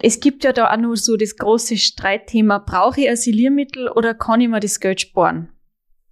Es 0.00 0.20
gibt 0.20 0.44
ja 0.44 0.53
da 0.53 0.72
auch 0.72 0.77
nur 0.77 0.96
so 0.96 1.16
das 1.16 1.37
große 1.37 1.77
Streitthema, 1.77 2.59
brauche 2.59 3.03
ich 3.03 3.09
ein 3.09 3.16
Siliermittel 3.16 3.88
oder 3.88 4.14
kann 4.14 4.40
ich 4.40 4.48
mir 4.48 4.61
das 4.61 4.81
Geld 4.81 5.00
sparen? 5.00 5.50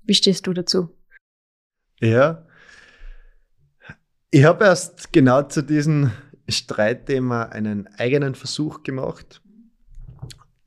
Wie 0.05 0.15
stehst 0.15 0.47
du 0.47 0.53
dazu? 0.53 0.91
Ja, 2.01 2.47
ich 4.35 4.45
habe 4.45 4.65
erst 4.65 5.13
genau 5.13 5.43
zu 5.43 5.63
diesem 5.63 6.11
Streitthema 6.49 7.43
einen 7.43 7.87
eigenen 7.99 8.35
Versuch 8.35 8.83
gemacht. 8.83 9.43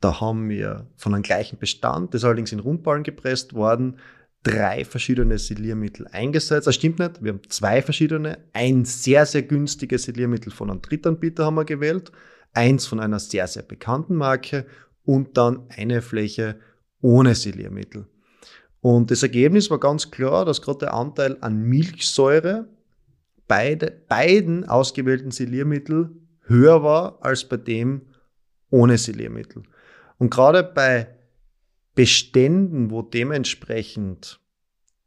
Da 0.00 0.20
haben 0.20 0.48
wir 0.48 0.86
von 0.96 1.12
einem 1.12 1.24
gleichen 1.24 1.58
Bestand, 1.58 2.14
das 2.14 2.20
ist 2.20 2.24
allerdings 2.26 2.52
in 2.52 2.60
Rundballen 2.60 3.02
gepresst 3.02 3.54
worden, 3.54 3.98
drei 4.46 4.84
verschiedene 4.84 5.38
Siliermittel 5.38 6.06
eingesetzt. 6.08 6.66
Das 6.66 6.76
stimmt 6.76 7.00
nicht, 7.00 7.22
wir 7.22 7.32
haben 7.32 7.40
zwei 7.48 7.82
verschiedene. 7.82 8.38
Ein 8.52 8.84
sehr, 8.84 9.26
sehr 9.26 9.42
günstiges 9.42 10.04
Siliermittel 10.04 10.52
von 10.52 10.70
einem 10.70 10.82
Drittanbieter 10.82 11.44
haben 11.44 11.56
wir 11.56 11.64
gewählt, 11.64 12.12
eins 12.54 12.86
von 12.86 13.00
einer 13.00 13.18
sehr, 13.18 13.48
sehr 13.48 13.64
bekannten 13.64 14.14
Marke 14.14 14.66
und 15.04 15.36
dann 15.36 15.66
eine 15.76 16.00
Fläche 16.00 16.60
ohne 17.00 17.34
Siliermittel. 17.34 18.06
Und 18.80 19.10
das 19.10 19.24
Ergebnis 19.24 19.68
war 19.70 19.80
ganz 19.80 20.10
klar, 20.12 20.44
dass 20.44 20.62
gerade 20.62 20.80
der 20.80 20.94
Anteil 20.94 21.36
an 21.40 21.62
Milchsäure 21.62 22.68
bei 23.48 23.74
beiden 23.74 24.64
ausgewählten 24.68 25.32
Siliermittel 25.32 26.10
höher 26.42 26.84
war 26.84 27.18
als 27.20 27.44
bei 27.44 27.56
dem 27.56 28.02
ohne 28.70 28.96
Siliermittel. 28.96 29.64
Und 30.18 30.30
gerade 30.30 30.62
bei 30.62 31.15
Beständen, 31.96 32.90
wo 32.90 33.02
dementsprechend 33.02 34.38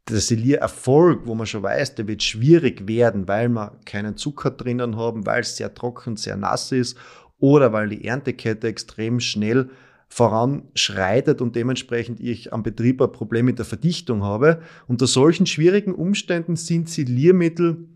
der 0.08 0.18
Siliererfolg, 0.20 1.24
wo 1.24 1.34
man 1.34 1.46
schon 1.46 1.62
weiß, 1.62 1.94
der 1.94 2.08
wird 2.08 2.22
schwierig 2.22 2.88
werden, 2.88 3.28
weil 3.28 3.48
wir 3.48 3.78
keinen 3.84 4.16
Zucker 4.16 4.50
drinnen 4.50 4.96
haben, 4.96 5.24
weil 5.24 5.40
es 5.40 5.56
sehr 5.56 5.72
trocken, 5.72 6.16
sehr 6.16 6.36
nass 6.36 6.72
ist 6.72 6.98
oder 7.38 7.72
weil 7.72 7.88
die 7.88 8.04
Erntekette 8.04 8.66
extrem 8.66 9.20
schnell 9.20 9.70
voranschreitet 10.08 11.40
und 11.40 11.54
dementsprechend 11.54 12.18
ich 12.18 12.52
am 12.52 12.64
Betrieb 12.64 13.00
ein 13.00 13.12
Problem 13.12 13.46
mit 13.46 13.58
der 13.58 13.66
Verdichtung 13.66 14.24
habe. 14.24 14.60
Unter 14.88 15.06
solchen 15.06 15.46
schwierigen 15.46 15.94
Umständen 15.94 16.56
sind 16.56 16.90
Siliermittel 16.90 17.88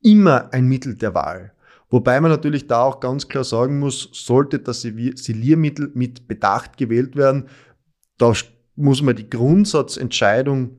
immer 0.00 0.52
ein 0.52 0.68
Mittel 0.68 0.94
der 0.94 1.14
Wahl. 1.14 1.52
Wobei 1.90 2.20
man 2.20 2.30
natürlich 2.30 2.66
da 2.66 2.82
auch 2.82 3.00
ganz 3.00 3.28
klar 3.28 3.44
sagen 3.44 3.78
muss, 3.78 4.10
sollte 4.12 4.58
das 4.58 4.82
Siliermittel 4.82 5.90
mit 5.94 6.28
Bedacht 6.28 6.76
gewählt 6.76 7.16
werden, 7.16 7.48
da 8.18 8.32
muss 8.76 9.02
man 9.02 9.16
die 9.16 9.30
Grundsatzentscheidung 9.30 10.76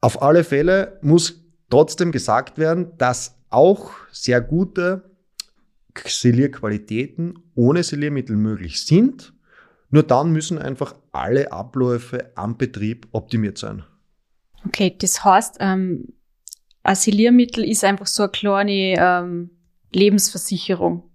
Auf 0.00 0.20
alle 0.22 0.44
Fälle 0.44 0.98
muss 1.02 1.44
trotzdem 1.70 2.12
gesagt 2.12 2.58
werden, 2.58 2.92
dass 2.98 3.36
auch 3.50 3.90
sehr 4.10 4.40
gute 4.40 5.11
Silierqualitäten 6.04 7.38
ohne 7.54 7.82
Siliermittel 7.82 8.36
möglich 8.36 8.84
sind. 8.84 9.32
Nur 9.90 10.02
dann 10.02 10.32
müssen 10.32 10.58
einfach 10.58 10.94
alle 11.12 11.52
Abläufe 11.52 12.32
am 12.34 12.56
Betrieb 12.56 13.08
optimiert 13.12 13.58
sein. 13.58 13.84
Okay, 14.66 14.94
das 14.98 15.24
heißt, 15.24 15.56
ähm, 15.60 16.14
ein 16.82 16.96
Siliermittel 16.96 17.64
ist 17.64 17.84
einfach 17.84 18.06
so 18.06 18.22
eine 18.22 18.32
kleine 18.32 18.96
ähm, 18.98 19.50
Lebensversicherung 19.92 21.10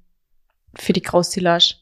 für 0.76 0.94
die 0.94 1.02
Großsilage. 1.02 1.76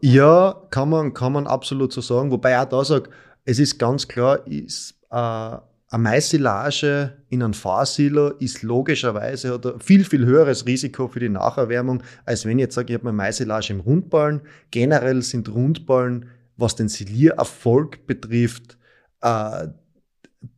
Ja, 0.00 0.66
kann 0.70 0.90
man, 0.90 1.14
kann 1.14 1.32
man 1.32 1.46
absolut 1.46 1.92
so 1.92 2.00
sagen. 2.00 2.30
Wobei 2.30 2.58
auch 2.58 2.64
da 2.66 2.84
sage, 2.84 3.10
es 3.44 3.58
ist 3.58 3.78
ganz 3.78 4.06
klar, 4.08 4.46
ist 4.46 4.94
äh, 5.10 5.56
eine 5.90 6.02
Maissilage 6.04 7.16
in 7.28 7.42
einem 7.42 7.52
Fahrsilo 7.52 8.28
ist 8.28 8.62
logischerweise 8.62 9.54
hat 9.54 9.66
ein 9.66 9.80
viel, 9.80 10.04
viel 10.04 10.24
höheres 10.24 10.64
Risiko 10.64 11.08
für 11.08 11.18
die 11.18 11.28
Nacherwärmung, 11.28 12.04
als 12.24 12.44
wenn 12.44 12.58
ich 12.58 12.62
jetzt 12.62 12.76
sage, 12.76 12.92
ich 12.92 12.98
habe 12.98 13.08
eine 13.08 13.16
Maissilage 13.16 13.72
im 13.72 13.80
Rundballen. 13.80 14.40
Generell 14.70 15.22
sind 15.22 15.48
Rundballen, 15.48 16.26
was 16.56 16.76
den 16.76 16.88
Siliererfolg 16.88 18.06
betrifft, 18.06 18.78
äh, 19.20 19.66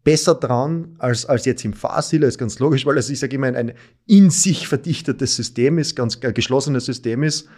besser 0.04 0.34
dran 0.34 0.96
als, 0.98 1.24
als 1.24 1.46
jetzt 1.46 1.64
im 1.64 1.72
Fahrsilo. 1.72 2.26
ist 2.26 2.38
ganz 2.38 2.58
logisch, 2.58 2.84
weil 2.84 2.98
es, 2.98 3.08
ich 3.08 3.18
sage 3.18 3.36
immer, 3.36 3.46
ein, 3.46 3.56
ein 3.56 3.72
in 4.06 4.28
sich 4.28 4.68
verdichtetes 4.68 5.34
System 5.34 5.78
ist, 5.78 5.96
ganz 5.96 6.18
ein 6.22 6.34
geschlossenes 6.34 6.84
System 6.84 7.22
ist. 7.22 7.48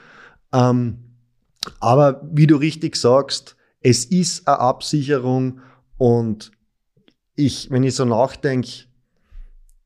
Ähm, 0.53 0.99
aber 1.81 2.23
wie 2.33 2.47
du 2.47 2.55
richtig 2.55 2.95
sagst, 2.95 3.57
es 3.81 4.05
ist 4.05 4.47
eine 4.47 4.61
Absicherung 4.61 5.61
und 5.99 6.53
ich, 7.37 7.70
wenn 7.70 7.83
ich 7.83 7.94
so 7.94 8.05
nachdenke, 8.05 8.87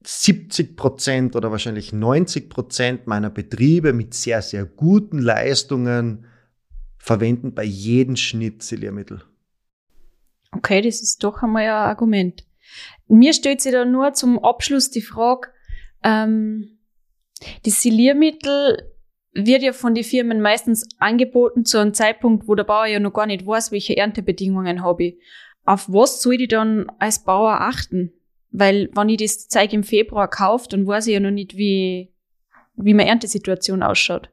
70 0.05 0.77
Prozent 0.77 1.37
oder 1.37 1.51
wahrscheinlich 1.51 1.93
90 1.93 2.49
Prozent 2.49 3.07
meiner 3.07 3.31
Betriebe 3.31 3.93
mit 3.93 4.15
sehr, 4.15 4.43
sehr 4.43 4.65
guten 4.65 5.19
Leistungen 5.19 6.27
verwenden 6.99 7.55
bei 7.55 7.65
jedem 7.65 8.17
Schnitt 8.17 8.63
Siliermittel. 8.63 9.23
Okay, 10.53 10.81
das 10.81 11.03
ist 11.03 11.23
doch 11.25 11.43
einmal 11.43 11.65
ein 11.65 11.71
Argument. 11.71 12.47
Mir 13.07 13.33
stellt 13.33 13.61
sich 13.61 13.73
da 13.73 13.85
nur 13.85 14.13
zum 14.15 14.43
Abschluss 14.43 14.91
die 14.91 15.03
Frage, 15.03 15.49
ähm, 16.03 16.79
die 17.65 17.71
Siliermittel 17.71 18.95
wird 19.33 19.63
ja 19.63 19.73
von 19.73 19.95
den 19.95 20.05
Firmen 20.05 20.41
meistens 20.41 20.89
angeboten 20.99 21.65
zu 21.65 21.79
einem 21.79 21.95
Zeitpunkt, 21.95 22.49
wo 22.49 22.55
der 22.55 22.65
Bauer 22.65 22.87
ja 22.87 22.99
noch 22.99 23.13
gar 23.13 23.27
nicht 23.27 23.47
weiß, 23.47 23.73
welche 23.73 23.97
Erntebedingungen 23.97 24.83
habe 24.83 25.05
ich 25.05 25.19
auf 25.69 25.87
was 25.93 26.23
soll 26.23 26.41
ich 26.41 26.49
dann 26.49 26.91
als 26.99 27.23
Bauer 27.25 27.61
achten? 27.61 28.13
Weil 28.51 28.89
wenn 28.95 29.11
ich 29.11 29.19
das 29.19 29.49
Zeug 29.49 29.75
im 29.75 29.85
Februar 29.85 30.29
kaufe, 30.29 30.67
dann 30.71 30.87
weiß 30.87 31.07
ich 31.07 31.13
ja 31.13 31.21
noch 31.21 31.31
nicht, 31.31 31.59
wie, 31.59 32.11
wie 32.77 32.95
meine 32.95 33.11
Erntesituation 33.11 33.83
ausschaut. 33.83 34.31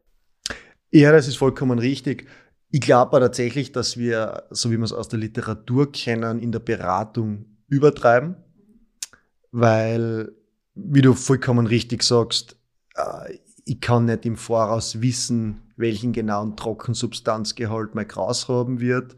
Ja, 0.92 1.12
das 1.12 1.28
ist 1.28 1.36
vollkommen 1.36 1.78
richtig. 1.78 2.28
Ich 2.72 2.80
glaube 2.80 3.20
tatsächlich, 3.20 3.74
dass 3.74 3.98
wir, 3.98 4.44
so 4.50 4.72
wie 4.72 4.78
wir 4.78 4.86
es 4.86 4.94
aus 4.94 5.10
der 5.10 5.20
Literatur 5.20 5.92
kennen, 5.92 6.40
in 6.40 6.54
der 6.54 6.60
Beratung 6.60 7.58
übertreiben, 7.68 8.38
weil, 9.52 10.32
wie 10.74 11.02
du 11.02 11.14
vollkommen 11.14 11.68
richtig 11.68 12.04
sagst, 12.04 12.58
äh, 12.96 13.40
ich 13.66 13.82
kann 13.82 14.06
nicht 14.06 14.26
im 14.26 14.38
Voraus 14.38 15.02
wissen, 15.02 15.74
welchen 15.76 16.14
genauen 16.14 16.56
Trockensubstanzgehalt 16.56 17.94
mein 17.94 18.08
Gras 18.08 18.48
haben 18.48 18.80
wird. 18.80 19.18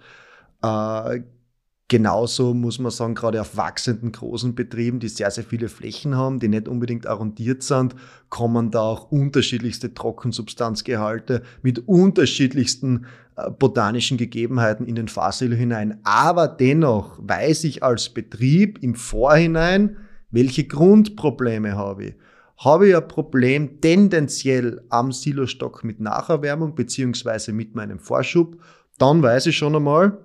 Genauso 1.89 2.53
muss 2.53 2.79
man 2.79 2.91
sagen, 2.91 3.15
gerade 3.15 3.39
auf 3.39 3.55
wachsenden 3.55 4.11
großen 4.11 4.55
Betrieben, 4.55 4.99
die 4.99 5.07
sehr, 5.07 5.31
sehr 5.31 5.45
viele 5.45 5.69
Flächen 5.69 6.17
haben, 6.17 6.39
die 6.39 6.49
nicht 6.49 6.67
unbedingt 6.67 7.07
arrondiert 7.07 7.63
sind, 7.63 7.95
kommen 8.29 8.71
da 8.71 8.81
auch 8.81 9.09
unterschiedlichste 9.09 9.93
Trockensubstanzgehalte 9.93 11.43
mit 11.61 11.87
unterschiedlichsten 11.87 13.05
äh, 13.37 13.49
botanischen 13.51 14.17
Gegebenheiten 14.17 14.85
in 14.85 14.95
den 14.95 15.07
Fahrsilo 15.07 15.55
hinein. 15.55 16.01
Aber 16.03 16.49
dennoch 16.49 17.19
weiß 17.21 17.63
ich 17.63 17.83
als 17.83 18.09
Betrieb 18.09 18.83
im 18.83 18.95
Vorhinein, 18.95 19.95
welche 20.29 20.65
Grundprobleme 20.65 21.77
habe 21.77 22.05
ich. 22.05 22.15
Habe 22.57 22.89
ich 22.89 22.97
ein 22.97 23.07
Problem 23.07 23.79
tendenziell 23.79 24.81
am 24.89 25.13
Silostock 25.13 25.85
mit 25.85 26.01
Nacherwärmung 26.01 26.75
beziehungsweise 26.75 27.53
mit 27.53 27.75
meinem 27.75 27.99
Vorschub, 27.99 28.57
dann 28.97 29.21
weiß 29.21 29.45
ich 29.45 29.55
schon 29.55 29.75
einmal, 29.75 30.17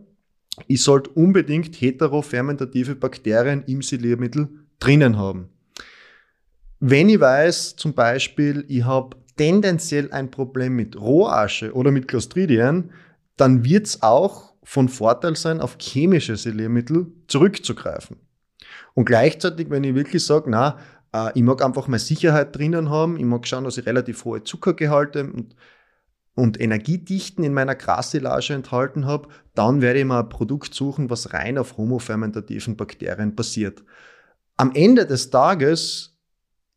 ich 0.67 0.83
sollte 0.83 1.11
unbedingt 1.11 1.75
heterofermentative 1.81 2.95
Bakterien 2.95 3.65
im 3.67 3.83
Siliermittel 3.83 4.49
drinnen 4.79 5.17
haben. 5.17 5.49
Wenn 6.81 7.09
ich 7.09 7.21
weiß, 7.21 7.77
zum 7.77 7.95
Beispiel, 7.95 8.65
ich 8.69 8.85
habe 8.85 9.17
tendenziell 9.37 10.11
ein 10.13 10.31
Problem 10.31 10.75
mit 10.75 11.01
Rohasche 11.01 11.73
oder 11.73 11.91
mit 11.91 12.09
Clostridien, 12.09 12.91
dann 13.37 13.65
wird 13.65 13.87
es 13.87 14.03
auch 14.03 14.53
von 14.65 14.89
Vorteil 14.89 15.37
sein, 15.37 15.61
auf 15.61 15.77
chemische 15.81 16.37
Siliermittel 16.37 17.07
zurückzugreifen. 17.29 18.17
Und 18.95 19.07
gleichzeitig, 19.07 19.71
wenn 19.71 19.85
ich 19.85 19.95
wirklich 19.95 20.25
sage, 20.25 20.51
na, 20.51 20.79
äh, 21.13 21.31
ich 21.35 21.43
mag 21.43 21.65
einfach 21.65 21.89
mehr 21.89 21.99
Sicherheit 21.99 22.57
drinnen 22.57 22.91
haben, 22.91 23.17
ich 23.17 23.25
mag 23.25 23.47
schauen, 23.47 23.65
dass 23.65 23.79
ich 23.79 23.87
relativ 23.87 24.25
hohe 24.25 24.45
Zuckergehalte 24.45 25.25
und 25.25 25.57
und 26.35 26.61
Energiedichten 26.61 27.45
in 27.45 27.53
meiner 27.53 27.75
Grassilage 27.75 28.55
enthalten 28.55 29.07
habe, 29.07 29.29
dann 29.55 29.83
werde 29.83 30.01
ich 30.01 30.05
mal 30.05 30.21
ein 30.21 30.29
Produkt 30.29 30.75
suchen, 30.75 31.11
was 31.11 31.33
rein 31.35 31.59
auf 31.59 31.77
homofermentativen 31.77 32.77
Bakterien 32.77 33.35
basiert. 33.35 33.85
Am 34.57 34.73
Ende 34.75 35.07
des 35.07 35.31
Tages 35.31 36.17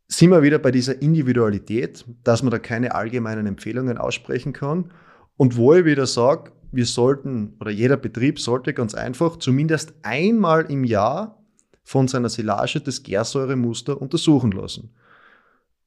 sind 0.08 0.30
wir 0.30 0.44
wieder 0.44 0.60
bei 0.60 0.72
dieser 0.72 1.02
Individualität, 1.02 2.06
dass 2.24 2.44
man 2.44 2.52
da 2.52 2.60
keine 2.60 2.94
allgemeinen 2.94 3.48
Empfehlungen 3.48 3.98
aussprechen 3.98 4.54
kann. 4.54 4.92
Und 5.38 5.58
wo 5.58 5.74
ich 5.74 5.86
wieder 5.86 6.06
sage, 6.06 6.52
wir 6.72 6.86
sollten, 6.86 7.56
oder 7.60 7.72
jeder 7.72 7.98
Betrieb 7.98 8.40
sollte 8.40 8.74
ganz 8.74 8.94
einfach 8.94 9.38
zumindest 9.38 9.94
einmal 10.04 10.70
im 10.70 10.84
Jahr 10.84 11.42
von 11.84 12.08
seiner 12.08 12.30
Silage 12.30 12.82
das 12.82 13.04
Gärsäuremuster 13.04 14.02
untersuchen 14.02 14.52
lassen. 14.52 14.94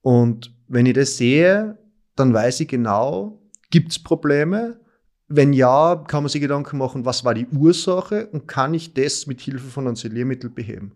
Und 0.00 0.54
wenn 0.68 0.86
ich 0.86 0.94
das 0.94 1.16
sehe, 1.16 1.78
dann 2.16 2.32
weiß 2.32 2.60
ich 2.60 2.68
genau, 2.68 3.40
Gibt 3.70 3.92
es 3.92 4.02
Probleme? 4.02 4.80
Wenn 5.28 5.52
ja, 5.52 6.04
kann 6.08 6.22
man 6.22 6.30
sich 6.30 6.40
Gedanken 6.40 6.78
machen, 6.78 7.04
was 7.04 7.24
war 7.24 7.34
die 7.34 7.46
Ursache 7.48 8.28
und 8.28 8.48
kann 8.48 8.72
ich 8.72 8.94
das 8.94 9.26
mit 9.26 9.40
Hilfe 9.42 9.66
von 9.66 9.86
einem 9.86 9.96
Siliermittel 9.96 10.48
beheben? 10.48 10.92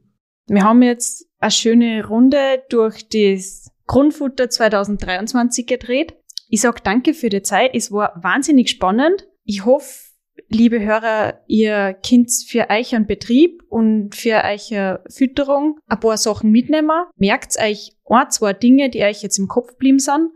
Wir 0.46 0.64
haben 0.64 0.82
jetzt 0.82 1.26
eine 1.38 1.50
schöne 1.50 2.06
Runde 2.06 2.62
durch 2.70 3.08
das 3.08 3.70
Grundfutter 3.86 4.48
2023 4.48 5.66
gedreht. 5.66 6.14
Ich 6.48 6.62
sag 6.62 6.82
danke 6.82 7.12
für 7.12 7.28
die 7.28 7.42
Zeit. 7.42 7.72
Es 7.74 7.92
war 7.92 8.18
wahnsinnig 8.22 8.70
spannend. 8.70 9.28
Ich 9.44 9.66
hoffe, 9.66 10.12
liebe 10.48 10.80
Hörer, 10.80 11.40
ihr 11.46 11.94
könnt 12.06 12.30
für 12.46 12.70
euch 12.70 12.94
einen 12.94 13.06
Betrieb 13.06 13.62
und 13.68 14.14
für 14.14 14.42
eure 14.44 15.04
Fütterung 15.10 15.78
ein 15.88 16.00
paar 16.00 16.16
Sachen 16.16 16.50
mitnehmen. 16.50 17.04
Merkt 17.16 17.58
euch 17.58 17.92
ein, 18.06 18.30
zwei 18.30 18.54
Dinge, 18.54 18.88
die 18.88 19.02
euch 19.02 19.22
jetzt 19.22 19.38
im 19.38 19.48
Kopf 19.48 19.76
blieben 19.76 19.98
sind 19.98 20.30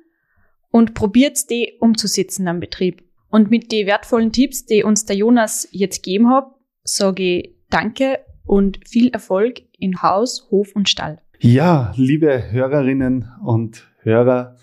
und 0.76 0.92
probiert 0.92 1.48
die 1.48 1.72
umzusetzen 1.80 2.46
am 2.48 2.60
Betrieb. 2.60 3.02
Und 3.30 3.50
mit 3.50 3.72
den 3.72 3.86
wertvollen 3.86 4.30
Tipps, 4.30 4.66
die 4.66 4.84
uns 4.84 5.06
der 5.06 5.16
Jonas 5.16 5.66
jetzt 5.70 6.02
gegeben 6.02 6.28
hat, 6.28 6.48
sage 6.84 7.22
ich 7.22 7.56
Danke 7.70 8.18
und 8.44 8.86
viel 8.86 9.08
Erfolg 9.08 9.62
in 9.78 10.02
Haus, 10.02 10.48
Hof 10.50 10.72
und 10.74 10.90
Stall. 10.90 11.22
Ja, 11.38 11.94
liebe 11.96 12.52
Hörerinnen 12.52 13.26
und 13.42 13.88
Hörer, 14.02 14.56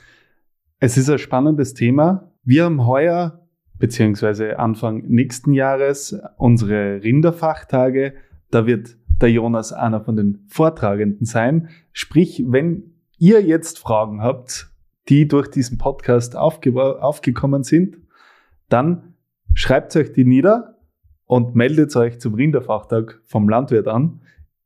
Es 0.80 0.98
ist 0.98 1.10
ein 1.10 1.18
spannendes 1.18 1.74
Thema. 1.74 2.32
Wir 2.44 2.66
haben 2.66 2.86
heuer 2.86 3.48
beziehungsweise 3.80 4.60
Anfang 4.60 5.08
nächsten 5.08 5.54
Jahres 5.54 6.16
unsere 6.38 7.02
Rinderfachtage. 7.04 8.14
Da 8.52 8.68
wird 8.68 8.98
der 9.20 9.32
Jonas 9.32 9.74
einer 9.74 10.02
von 10.02 10.16
den 10.16 10.46
Vortragenden 10.48 11.26
sein. 11.26 11.70
Sprich, 11.92 12.44
wenn 12.46 12.94
ihr 13.18 13.42
jetzt 13.42 13.80
Fragen 13.80 14.22
habt, 14.22 14.73
die 15.10 15.28
durch 15.28 15.50
diesen 15.50 15.78
Podcast 15.78 16.36
aufge 16.36 16.74
aufgekommen 17.02 17.64
sind, 17.64 17.98
dann 18.70 19.16
schreibt 19.54 19.96
euch 19.96 20.12
die 20.14 20.26
nieder 20.26 20.78
und 21.26 21.56
meldet 21.56 21.96
euch 21.96 22.20
zum 22.20 22.34
Rinderfachtag 22.34 23.22
vom 23.26 23.50
Landwirt 23.50 23.88
an. 23.88 24.22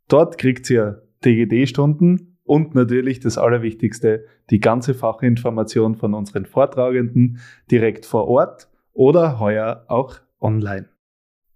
Dort 0.07 0.37
kriegt 0.37 0.69
ihr 0.69 1.03
TGD-Stunden 1.21 2.37
und 2.43 2.75
natürlich 2.75 3.19
das 3.19 3.37
Allerwichtigste, 3.37 4.25
die 4.49 4.59
ganze 4.59 4.93
Fachinformation 4.93 5.95
von 5.95 6.13
unseren 6.13 6.45
Vortragenden 6.45 7.39
direkt 7.69 8.05
vor 8.05 8.27
Ort 8.27 8.69
oder 8.93 9.39
heuer 9.39 9.83
auch 9.87 10.15
online. 10.39 10.87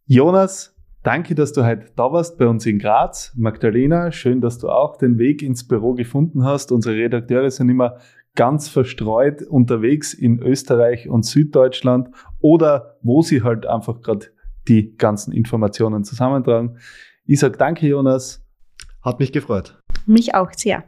Jonas, 0.06 0.76
danke, 1.04 1.34
dass 1.34 1.54
du 1.54 1.66
heute 1.66 1.88
da 1.96 2.12
warst 2.12 2.38
bei 2.38 2.48
uns 2.48 2.66
in 2.66 2.80
Graz. 2.80 3.34
Magdalena, 3.38 4.12
schön, 4.12 4.42
dass 4.42 4.60
du 4.60 4.70
auch 4.70 4.98
den 4.98 5.18
Weg 5.18 5.42
ins 5.42 5.66
Büro 5.66 5.94
gefunden 5.94 6.44
hast. 6.44 6.72
Unsere 6.72 6.96
Redakteure 6.96 7.50
sind 7.50 7.70
immer 7.70 7.98
ganz 8.36 8.70
verstreut 8.70 9.42
unterwegs 9.44 10.14
in 10.14 10.40
Österreich 10.40 11.10
und 11.10 11.26
Süddeutschland 11.26 12.10
oder 12.40 12.98
wo 13.02 13.22
sie 13.22 13.44
halt 13.44 13.66
einfach 13.66 14.02
gerade 14.02 14.28
die 14.68 14.96
ganzen 14.96 15.34
Informationen 15.34 16.04
zusammentragen. 16.04 16.78
Ich 17.26 17.40
sage 17.40 17.58
danke, 17.58 17.88
Jonas. 17.88 18.46
Hat 19.02 19.20
mich 19.20 19.32
gefreut. 19.32 19.80
Mich 20.06 20.36
auch 20.36 20.52
sehr. 20.54 20.84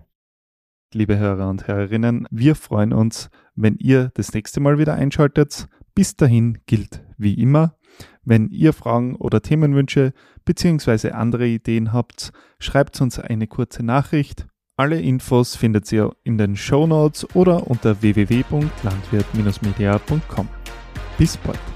Liebe 0.94 1.18
Hörer 1.18 1.50
und 1.50 1.68
Hörerinnen, 1.68 2.28
wir 2.30 2.54
freuen 2.56 2.94
uns, 2.94 3.32
wenn 3.56 3.76
ihr 3.78 4.12
das 4.14 4.34
nächste 4.34 4.60
Mal 4.60 4.78
wieder 4.78 4.94
einschaltet. 4.94 5.68
Bis 5.96 6.16
dahin 6.16 6.60
gilt 6.68 7.04
wie 7.18 7.34
immer, 7.34 7.76
wenn 8.24 8.50
ihr 8.50 8.74
Fragen 8.74 9.16
oder 9.16 9.42
Themenwünsche 9.42 10.14
bzw. 10.46 11.12
andere 11.12 11.48
Ideen 11.48 11.94
habt, 11.94 12.32
schreibt 12.60 13.00
uns 13.02 13.20
eine 13.20 13.48
kurze 13.48 13.84
Nachricht. 13.84 14.48
Alle 14.76 15.00
Infos 15.00 15.56
findet 15.56 15.92
ihr 15.92 16.16
in 16.24 16.40
den 16.40 16.56
Show 16.56 16.88
Notes 16.88 17.28
oder 17.36 17.70
unter 17.70 18.02
www.landwirt-media.com. 18.02 20.50
Bis 21.16 21.38
bald. 21.38 21.73